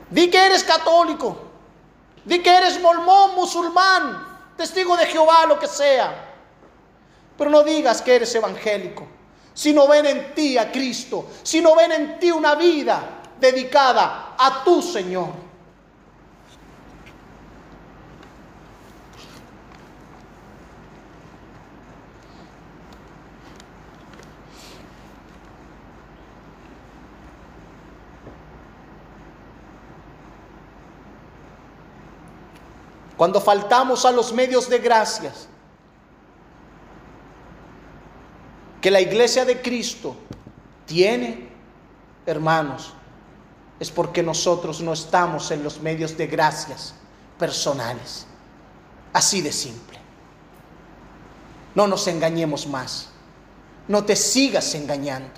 [0.10, 1.47] Di que eres católico.
[2.28, 6.26] Di que eres mormón, musulmán, testigo de Jehová, lo que sea.
[7.38, 9.08] Pero no digas que eres evangélico.
[9.54, 14.36] Si no ven en ti a Cristo, si no ven en ti una vida dedicada
[14.38, 15.47] a tu Señor.
[33.18, 35.48] Cuando faltamos a los medios de gracias,
[38.80, 40.16] que la iglesia de Cristo
[40.86, 41.50] tiene,
[42.28, 42.94] hermanos,
[43.80, 46.94] es porque nosotros no estamos en los medios de gracias
[47.40, 48.28] personales.
[49.14, 49.98] Así de simple.
[51.74, 53.10] No nos engañemos más.
[53.88, 55.30] No te sigas engañando.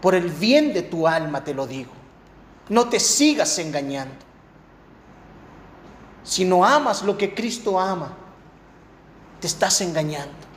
[0.00, 1.92] Por el bien de tu alma te lo digo.
[2.68, 4.31] No te sigas engañando.
[6.24, 8.16] Si no amas lo que Cristo ama,
[9.40, 10.52] te estás engañando.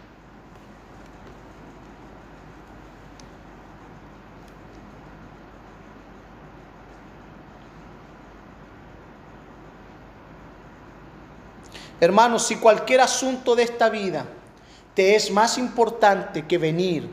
[12.00, 14.26] Hermanos, si cualquier asunto de esta vida
[14.94, 17.10] te es más importante que venir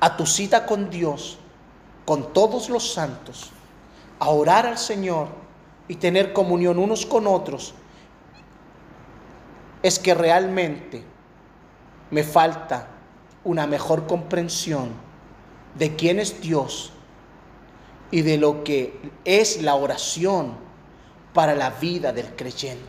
[0.00, 1.38] a tu cita con Dios,
[2.04, 3.50] con todos los santos,
[4.18, 5.28] a orar al Señor
[5.90, 7.74] y tener comunión unos con otros,
[9.82, 11.02] es que realmente
[12.12, 12.86] me falta
[13.42, 14.92] una mejor comprensión
[15.74, 16.92] de quién es Dios
[18.12, 20.54] y de lo que es la oración
[21.34, 22.86] para la vida del creyente.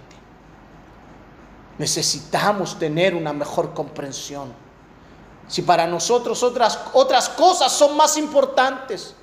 [1.79, 4.53] Necesitamos tener una mejor comprensión.
[5.47, 9.15] Si para nosotros otras, otras cosas son más importantes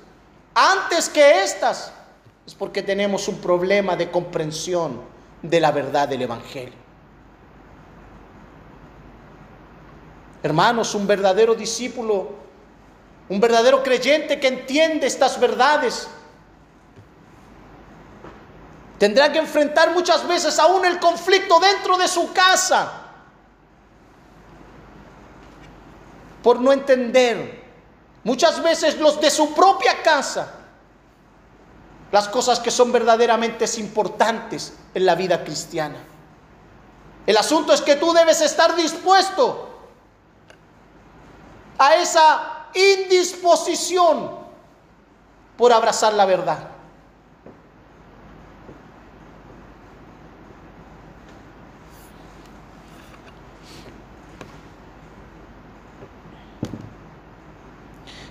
[0.53, 1.93] antes que estas,
[2.49, 5.01] es porque tenemos un problema de comprensión
[5.43, 6.73] de la verdad del Evangelio.
[10.41, 12.31] Hermanos, un verdadero discípulo,
[13.29, 16.09] un verdadero creyente que entiende estas verdades,
[18.97, 22.91] Tendrá que enfrentar muchas veces aún el conflicto dentro de su casa
[26.43, 27.63] por no entender
[28.25, 30.58] muchas veces los de su propia casa
[32.11, 35.97] las cosas que son verdaderamente importantes en la vida cristiana.
[37.25, 39.69] El asunto es que tú debes estar dispuesto
[41.77, 44.31] a esa indisposición
[45.57, 46.69] por abrazar la verdad.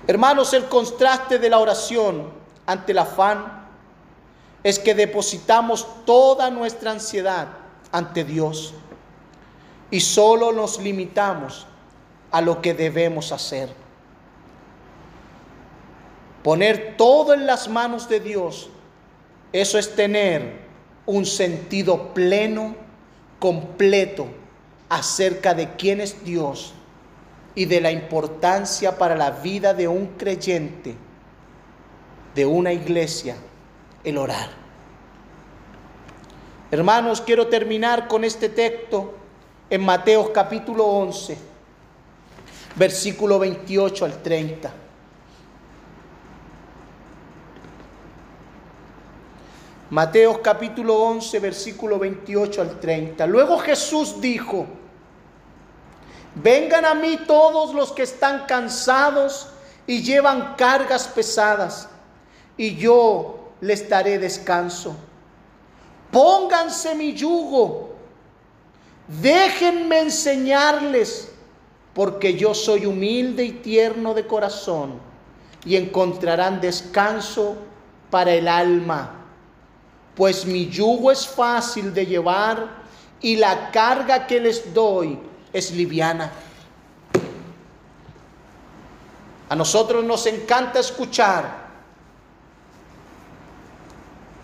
[0.09, 2.33] Hermanos, el contraste de la oración
[2.65, 3.58] ante el afán
[4.63, 7.49] es que depositamos toda nuestra ansiedad
[7.93, 8.75] ante Dios
[9.91, 11.67] y solo nos limitamos
[12.31, 13.73] a lo que debemos hacer.
[16.43, 18.71] Poner todo en las manos de Dios,
[19.53, 20.67] eso es tener
[21.07, 22.77] un sentido pleno,
[23.39, 24.27] completo
[24.89, 26.75] acerca de quién es Dios
[27.55, 30.97] y de la importancia para la vida de un creyente,
[32.35, 33.37] de una iglesia,
[34.05, 34.49] el orar.
[36.71, 39.15] Hermanos, quiero terminar con este texto
[39.71, 41.39] en Mateo capítulo 11,
[42.77, 44.73] versículo 28 al 30.
[49.91, 53.27] Mateo capítulo 11, versículo 28 al 30.
[53.27, 54.67] Luego Jesús dijo,
[56.35, 59.49] Vengan a mí todos los que están cansados
[59.87, 61.89] y llevan cargas pesadas,
[62.57, 64.95] y yo les daré descanso.
[66.11, 67.95] Pónganse mi yugo,
[69.07, 71.31] déjenme enseñarles,
[71.95, 75.01] porque yo soy humilde y tierno de corazón,
[75.65, 77.57] y encontrarán descanso
[78.11, 79.15] para el alma,
[80.15, 82.79] pues mi yugo es fácil de llevar
[83.21, 85.19] y la carga que les doy
[85.53, 86.33] es liviana.
[89.49, 91.68] A nosotros nos encanta escuchar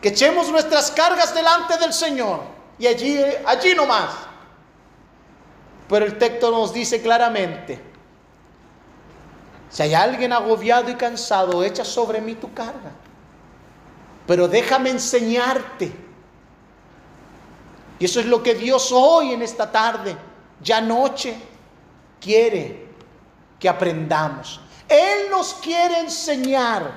[0.05, 2.41] que echemos nuestras cargas delante del Señor
[2.79, 4.11] y allí, allí nomás.
[5.89, 7.83] Pero el texto nos dice claramente,
[9.71, 12.93] si hay alguien agobiado y cansado, echa sobre mí tu carga.
[14.27, 15.91] Pero déjame enseñarte.
[17.99, 20.15] Y eso es lo que Dios hoy en esta tarde
[20.61, 21.35] ya noche
[22.21, 22.89] quiere
[23.59, 24.61] que aprendamos.
[24.87, 26.93] Él nos quiere enseñar.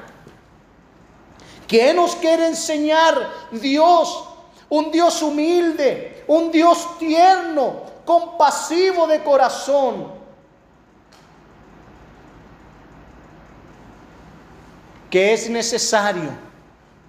[1.68, 4.26] ¿Qué nos quiere enseñar Dios?
[4.69, 10.15] Un Dios humilde, un Dios tierno, compasivo de corazón.
[15.10, 16.30] Que es necesario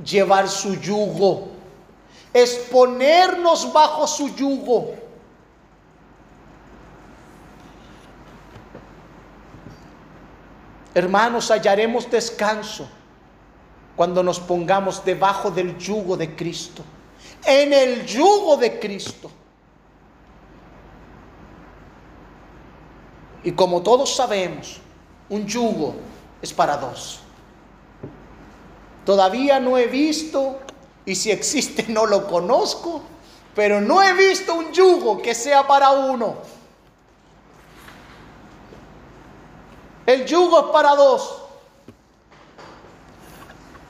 [0.04, 1.48] llevar su yugo,
[2.32, 4.94] exponernos bajo su yugo
[10.98, 12.88] Hermanos, hallaremos descanso
[13.98, 16.84] cuando nos pongamos debajo del yugo de Cristo,
[17.44, 19.28] en el yugo de Cristo.
[23.42, 24.80] Y como todos sabemos,
[25.28, 25.96] un yugo
[26.40, 27.22] es para dos.
[29.04, 30.60] Todavía no he visto,
[31.04, 33.02] y si existe no lo conozco,
[33.56, 36.36] pero no he visto un yugo que sea para uno.
[40.06, 41.47] El yugo es para dos.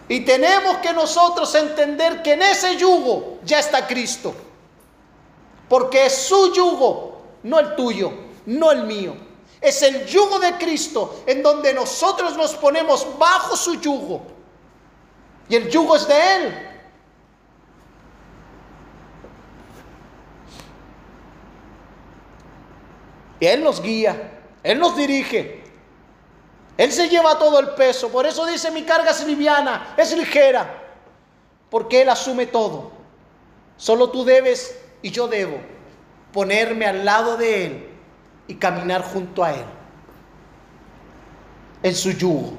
[0.09, 4.35] Y tenemos que nosotros entender que en ese yugo ya está Cristo.
[5.69, 8.13] Porque es su yugo, no el tuyo,
[8.47, 9.15] no el mío.
[9.61, 14.23] Es el yugo de Cristo en donde nosotros nos ponemos bajo su yugo.
[15.49, 16.69] Y el yugo es de Él.
[23.41, 25.68] Él nos guía, Él nos dirige.
[26.79, 28.09] Él se lleva todo el peso.
[28.09, 30.85] Por eso dice mi carga es liviana, es ligera.
[31.69, 32.93] Porque Él asume todo.
[33.77, 35.59] Solo tú debes y yo debo
[36.33, 37.89] ponerme al lado de Él
[38.47, 39.65] y caminar junto a Él.
[41.83, 42.57] En su yugo.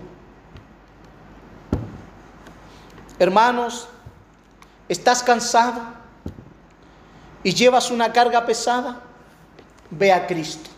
[3.18, 3.88] Hermanos,
[4.90, 5.82] ¿estás cansado
[7.42, 9.02] y llevas una carga pesada?
[9.90, 10.70] Ve a Cristo.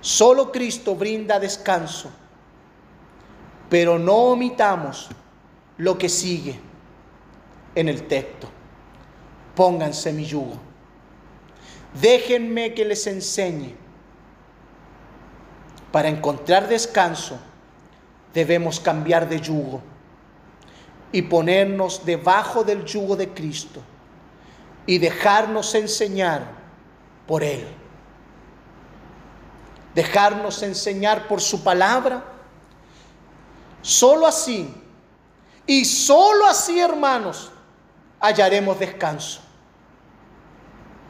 [0.00, 2.10] Solo Cristo brinda descanso,
[3.68, 5.08] pero no omitamos
[5.76, 6.58] lo que sigue
[7.74, 8.48] en el texto.
[9.54, 10.58] Pónganse mi yugo.
[12.00, 13.74] Déjenme que les enseñe.
[15.92, 17.38] Para encontrar descanso
[18.32, 19.82] debemos cambiar de yugo
[21.12, 23.82] y ponernos debajo del yugo de Cristo
[24.86, 26.52] y dejarnos enseñar
[27.26, 27.66] por Él
[30.00, 32.24] dejarnos enseñar por su palabra.
[33.82, 34.74] Solo así,
[35.66, 37.50] y solo así, hermanos,
[38.18, 39.42] hallaremos descanso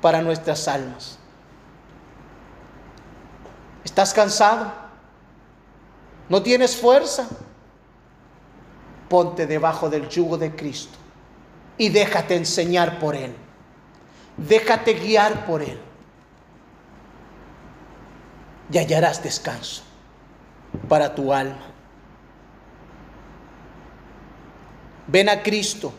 [0.01, 1.19] para nuestras almas.
[3.85, 4.73] ¿Estás cansado?
[6.29, 7.29] ¿No tienes fuerza?
[9.09, 10.99] Ponte debajo del yugo de Cristo
[11.79, 13.37] y déjate enseñar por Él.
[14.37, 15.81] Déjate guiar por Él
[18.73, 19.83] y hallarás descanso
[20.89, 21.67] para tu alma.
[25.07, 25.93] Ven a Cristo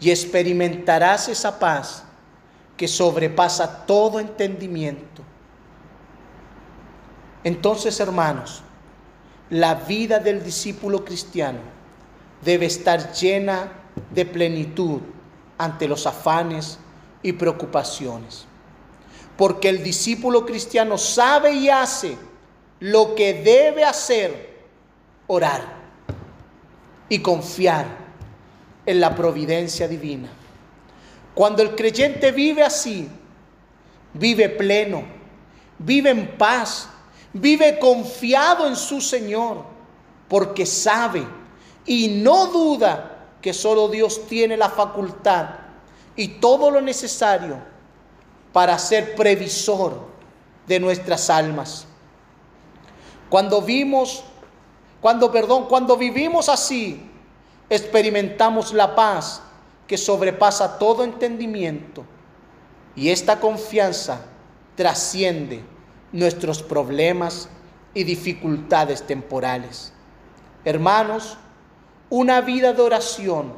[0.00, 2.04] y experimentarás esa paz
[2.76, 5.22] que sobrepasa todo entendimiento.
[7.44, 8.62] Entonces, hermanos,
[9.48, 11.60] la vida del discípulo cristiano
[12.42, 13.72] debe estar llena
[14.12, 15.00] de plenitud
[15.58, 16.78] ante los afanes
[17.22, 18.46] y preocupaciones
[19.40, 22.14] porque el discípulo cristiano sabe y hace
[22.78, 24.66] lo que debe hacer,
[25.28, 25.62] orar
[27.08, 27.86] y confiar
[28.84, 30.28] en la providencia divina.
[31.32, 33.08] Cuando el creyente vive así,
[34.12, 35.04] vive pleno,
[35.78, 36.90] vive en paz,
[37.32, 39.64] vive confiado en su Señor,
[40.28, 41.26] porque sabe
[41.86, 45.48] y no duda que solo Dios tiene la facultad
[46.14, 47.70] y todo lo necesario
[48.52, 50.08] para ser previsor
[50.66, 51.86] de nuestras almas.
[53.28, 54.24] Cuando vimos,
[55.00, 57.10] cuando, perdón, cuando vivimos así,
[57.68, 59.42] experimentamos la paz
[59.86, 62.04] que sobrepasa todo entendimiento
[62.94, 64.20] y esta confianza
[64.74, 65.64] trasciende
[66.12, 67.48] nuestros problemas
[67.94, 69.92] y dificultades temporales.
[70.64, 71.38] Hermanos,
[72.08, 73.52] una vida de oración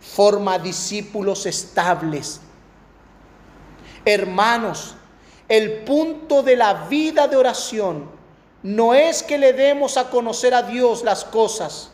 [0.00, 2.40] forma discípulos estables
[4.06, 4.94] Hermanos,
[5.48, 8.08] el punto de la vida de oración
[8.62, 11.90] no es que le demos a conocer a Dios las cosas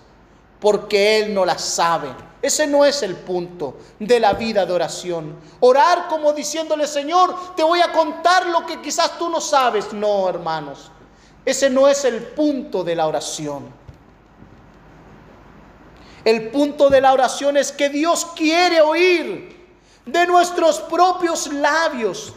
[0.61, 2.11] porque Él no las sabe.
[2.43, 5.37] Ese no es el punto de la vida de oración.
[5.61, 9.95] Orar como diciéndole, Señor, te voy a contar lo que quizás tú no sabes.
[9.95, 10.91] No, hermanos.
[11.47, 13.73] Ese no es el punto de la oración.
[16.27, 19.62] El punto de la oración es que Dios quiere oír
[20.07, 22.33] de nuestros propios labios.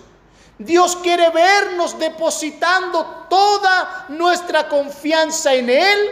[0.58, 6.10] Dios quiere vernos depositando toda nuestra confianza en Él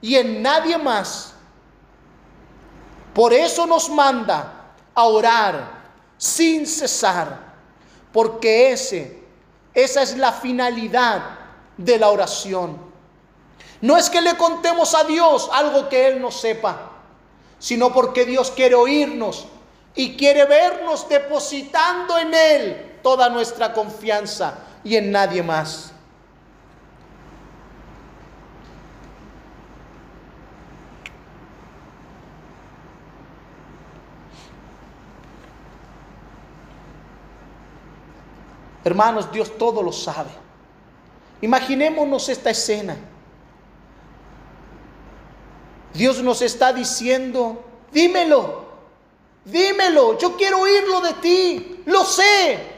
[0.00, 1.32] y en nadie más.
[3.14, 5.82] Por eso nos manda a orar
[6.18, 7.38] sin cesar,
[8.12, 9.22] porque ese,
[9.74, 11.22] esa es la finalidad
[11.76, 12.76] de la oración.
[13.80, 16.90] No es que le contemos a Dios algo que Él no sepa,
[17.58, 19.46] sino porque Dios quiere oírnos
[19.94, 25.92] y quiere vernos depositando en Él toda nuestra confianza y en nadie más.
[38.84, 40.30] Hermanos, Dios todo lo sabe.
[41.40, 42.96] Imaginémonos esta escena.
[45.94, 48.71] Dios nos está diciendo, dímelo,
[49.44, 52.72] dímelo, yo quiero oírlo de ti, lo sé,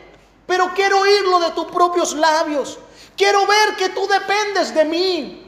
[0.47, 2.79] pero quiero oírlo de tus propios labios.
[3.17, 5.41] Quiero ver que tú dependes de mí.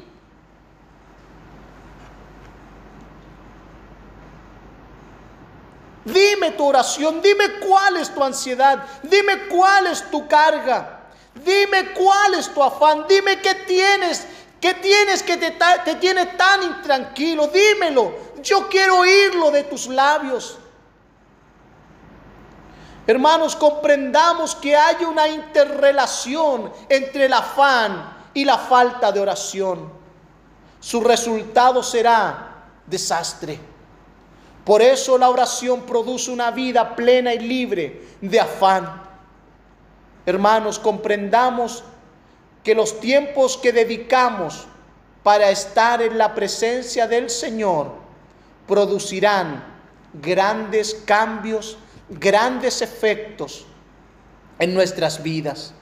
[6.04, 11.00] Dime tu oración, dime cuál es tu ansiedad, dime cuál es tu carga,
[11.34, 14.24] dime cuál es tu afán, dime qué tienes,
[14.60, 18.14] qué tienes que te, te tiene tan intranquilo, dímelo.
[18.40, 20.58] Yo quiero oírlo de tus labios.
[23.06, 29.90] Hermanos, comprendamos que hay una interrelación entre el afán y la falta de oración.
[30.80, 33.58] Su resultado será desastre.
[34.64, 39.02] Por eso la oración produce una vida plena y libre de afán.
[40.26, 41.84] Hermanos, comprendamos
[42.64, 44.66] que los tiempos que dedicamos
[45.22, 47.92] para estar en la presencia del Señor
[48.66, 49.64] producirán
[50.12, 51.78] grandes cambios,
[52.08, 53.66] grandes efectos
[54.58, 55.74] en nuestras vidas.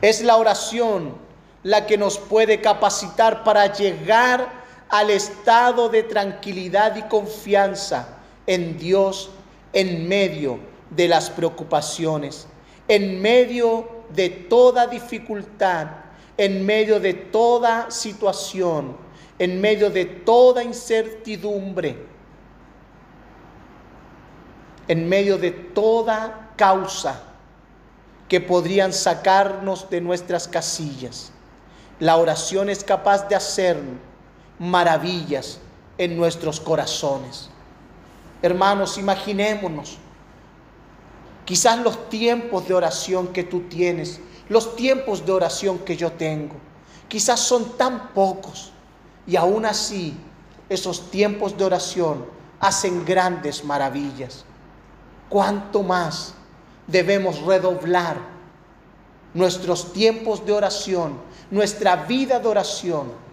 [0.00, 1.16] Es la oración
[1.62, 4.52] la que nos puede capacitar para llegar
[4.88, 8.16] al estado de tranquilidad y confianza
[8.46, 9.30] en Dios
[9.72, 10.60] en medio
[10.90, 12.46] de las preocupaciones,
[12.86, 15.88] en medio de toda dificultad,
[16.36, 18.96] en medio de toda situación,
[19.38, 22.07] en medio de toda incertidumbre,
[24.88, 27.22] en medio de toda causa
[28.28, 31.30] que podrían sacarnos de nuestras casillas.
[32.00, 33.92] La oración es capaz de hacerlo
[34.58, 35.60] maravillas
[35.96, 37.50] en nuestros corazones.
[38.42, 39.98] Hermanos, imaginémonos
[41.44, 46.54] quizás los tiempos de oración que tú tienes, los tiempos de oración que yo tengo,
[47.08, 48.72] quizás son tan pocos
[49.26, 50.14] y aún así
[50.68, 52.26] esos tiempos de oración
[52.60, 54.44] hacen grandes maravillas.
[55.28, 56.34] ¿Cuánto más
[56.86, 58.16] debemos redoblar
[59.34, 63.28] nuestros tiempos de oración, nuestra vida de oración?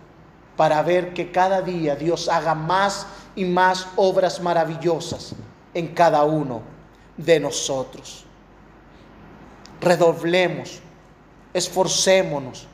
[0.55, 5.33] para ver que cada día Dios haga más y más obras maravillosas
[5.73, 6.61] en cada uno
[7.17, 8.25] de nosotros.
[9.81, 10.79] Redoblemos,
[11.53, 12.67] esforcémonos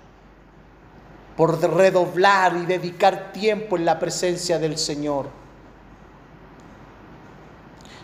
[1.35, 5.29] por redoblar y dedicar tiempo en la presencia del Señor.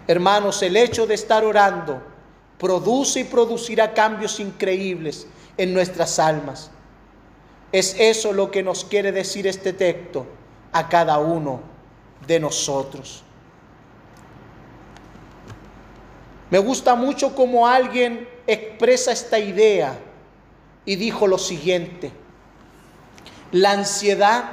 [0.08, 2.02] Hermanos, el hecho de estar orando
[2.58, 5.28] produce y producirá cambios increíbles
[5.58, 6.72] en nuestras almas.
[7.74, 10.26] Es eso lo que nos quiere decir este texto
[10.72, 11.60] a cada uno
[12.26, 13.24] de nosotros.
[16.50, 20.00] Me gusta mucho cómo alguien expresa esta idea
[20.86, 22.14] y dijo lo siguiente,
[23.52, 24.46] la ansiedad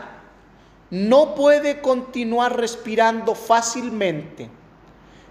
[0.90, 4.50] no puede continuar respirando fácilmente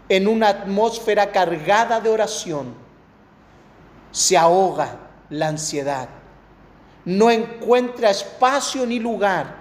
[0.10, 2.74] en una atmósfera cargada de oración.
[4.12, 4.98] Se ahoga
[5.30, 6.10] la ansiedad
[7.06, 9.56] no encuentra espacio ni lugar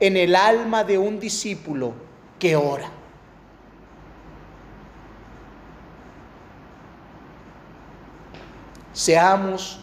[0.00, 1.94] en el alma de un discípulo
[2.38, 2.90] que ora.
[8.92, 9.80] Seamos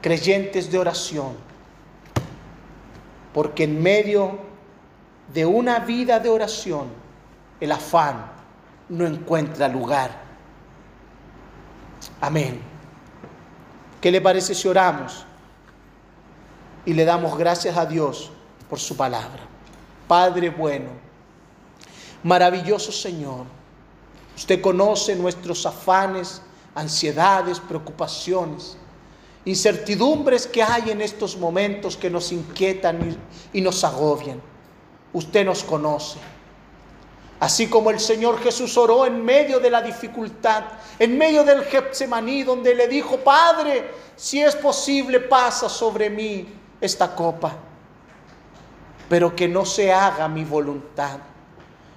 [0.00, 1.34] creyentes de oración,
[3.32, 4.38] porque en medio
[5.32, 6.88] de una vida de oración,
[7.60, 8.35] el afán
[8.88, 10.10] no encuentra lugar.
[12.20, 12.60] Amén.
[14.00, 15.26] ¿Qué le parece si oramos?
[16.86, 18.30] y le damos gracias a Dios
[18.70, 19.40] por su palabra.
[20.08, 20.90] Padre bueno,
[22.22, 23.44] maravilloso Señor,
[24.36, 26.40] usted conoce nuestros afanes,
[26.74, 28.78] ansiedades, preocupaciones,
[29.44, 33.18] incertidumbres que hay en estos momentos que nos inquietan
[33.52, 34.40] y, nos agobian.
[35.12, 36.18] Usted nos conoce.
[37.38, 40.64] Así como el Señor Jesús oró en medio de la dificultad,
[40.98, 46.48] en medio del Getsemaní, donde le dijo, Padre, si es posible, pasa sobre mí
[46.80, 47.52] esta copa,
[49.08, 51.18] pero que no se haga mi voluntad.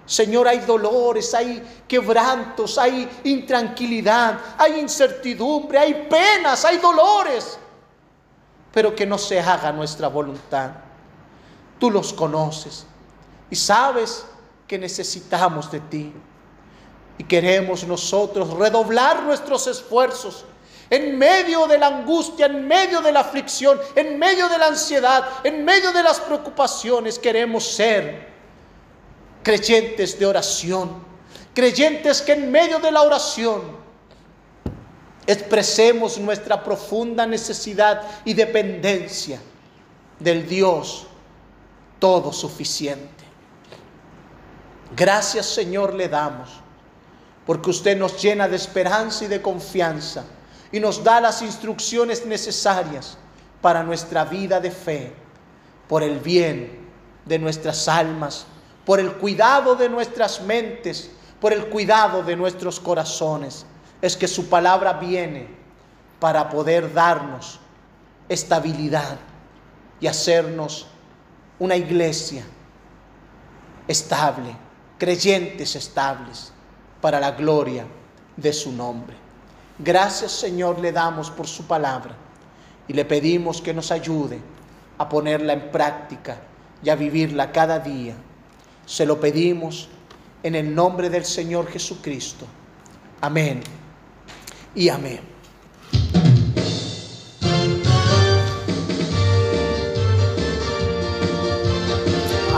[0.06, 7.58] Señor, hay dolores, hay quebrantos, hay intranquilidad, hay incertidumbre, hay penas, hay dolores,
[8.74, 10.72] pero que no se haga nuestra voluntad.
[11.80, 12.86] Tú los conoces
[13.50, 14.26] y sabes
[14.70, 16.14] que necesitamos de ti.
[17.18, 20.46] Y queremos nosotros redoblar nuestros esfuerzos
[20.92, 25.28] en medio de la angustia, en medio de la aflicción, en medio de la ansiedad,
[25.44, 28.30] en medio de las preocupaciones, queremos ser
[29.44, 31.04] creyentes de oración,
[31.54, 33.62] creyentes que en medio de la oración
[35.28, 39.40] expresemos nuestra profunda necesidad y dependencia
[40.20, 41.08] del Dios
[42.00, 43.19] todo suficiente.
[44.96, 46.50] Gracias Señor le damos,
[47.46, 50.24] porque usted nos llena de esperanza y de confianza
[50.72, 53.18] y nos da las instrucciones necesarias
[53.62, 55.14] para nuestra vida de fe,
[55.88, 56.88] por el bien
[57.26, 58.46] de nuestras almas,
[58.86, 63.66] por el cuidado de nuestras mentes, por el cuidado de nuestros corazones.
[64.02, 65.48] Es que su palabra viene
[66.20, 67.60] para poder darnos
[68.28, 69.18] estabilidad
[70.00, 70.88] y hacernos
[71.58, 72.46] una iglesia
[73.88, 74.56] estable,
[75.00, 76.52] creyentes estables,
[77.02, 77.86] para la gloria
[78.36, 79.16] de su nombre.
[79.80, 82.16] Gracias Señor le damos por su palabra
[82.88, 84.40] y le pedimos que nos ayude
[84.98, 86.42] a ponerla en práctica
[86.84, 88.16] y a vivirla cada día.
[88.86, 89.88] Se lo pedimos
[90.44, 92.46] en el nombre del Señor Jesucristo.
[93.22, 93.62] Amén
[94.76, 95.22] y amén.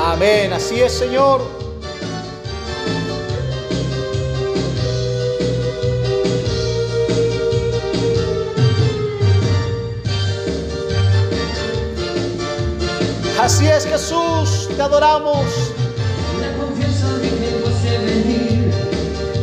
[0.04, 1.61] Amén, así es Señor.
[13.42, 15.48] Así es Jesús, te adoramos.
[16.40, 18.72] La confianza de que tú hace venir,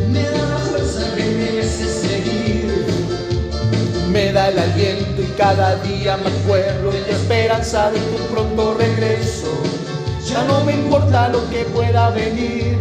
[0.09, 2.85] me da la fuerza que me hace seguir.
[4.09, 8.75] Me da el aliento y cada día me acuerdo y la esperanza de tu pronto
[8.75, 9.51] regreso.
[10.25, 12.77] Ya no me importa lo que pueda venir,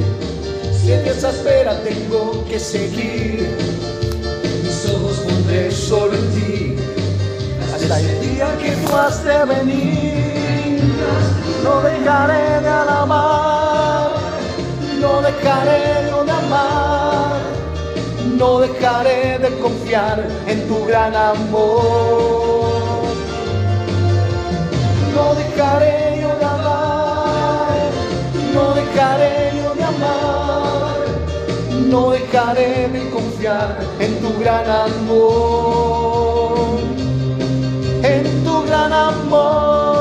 [0.80, 3.56] si en esa espera tengo que seguir.
[4.62, 6.76] Mis ojos pondré solo en ti,
[7.74, 10.37] hasta el día que tú has de venir.
[11.64, 14.10] No dejaré de alabar,
[15.00, 17.40] no dejaré de amar,
[18.38, 22.68] no dejaré de confiar en tu gran amor.
[25.14, 27.76] No dejaré yo de amar,
[28.54, 30.96] no dejaré yo de amar,
[31.90, 36.78] no dejaré de confiar en tu gran amor,
[38.02, 39.97] en tu gran amor.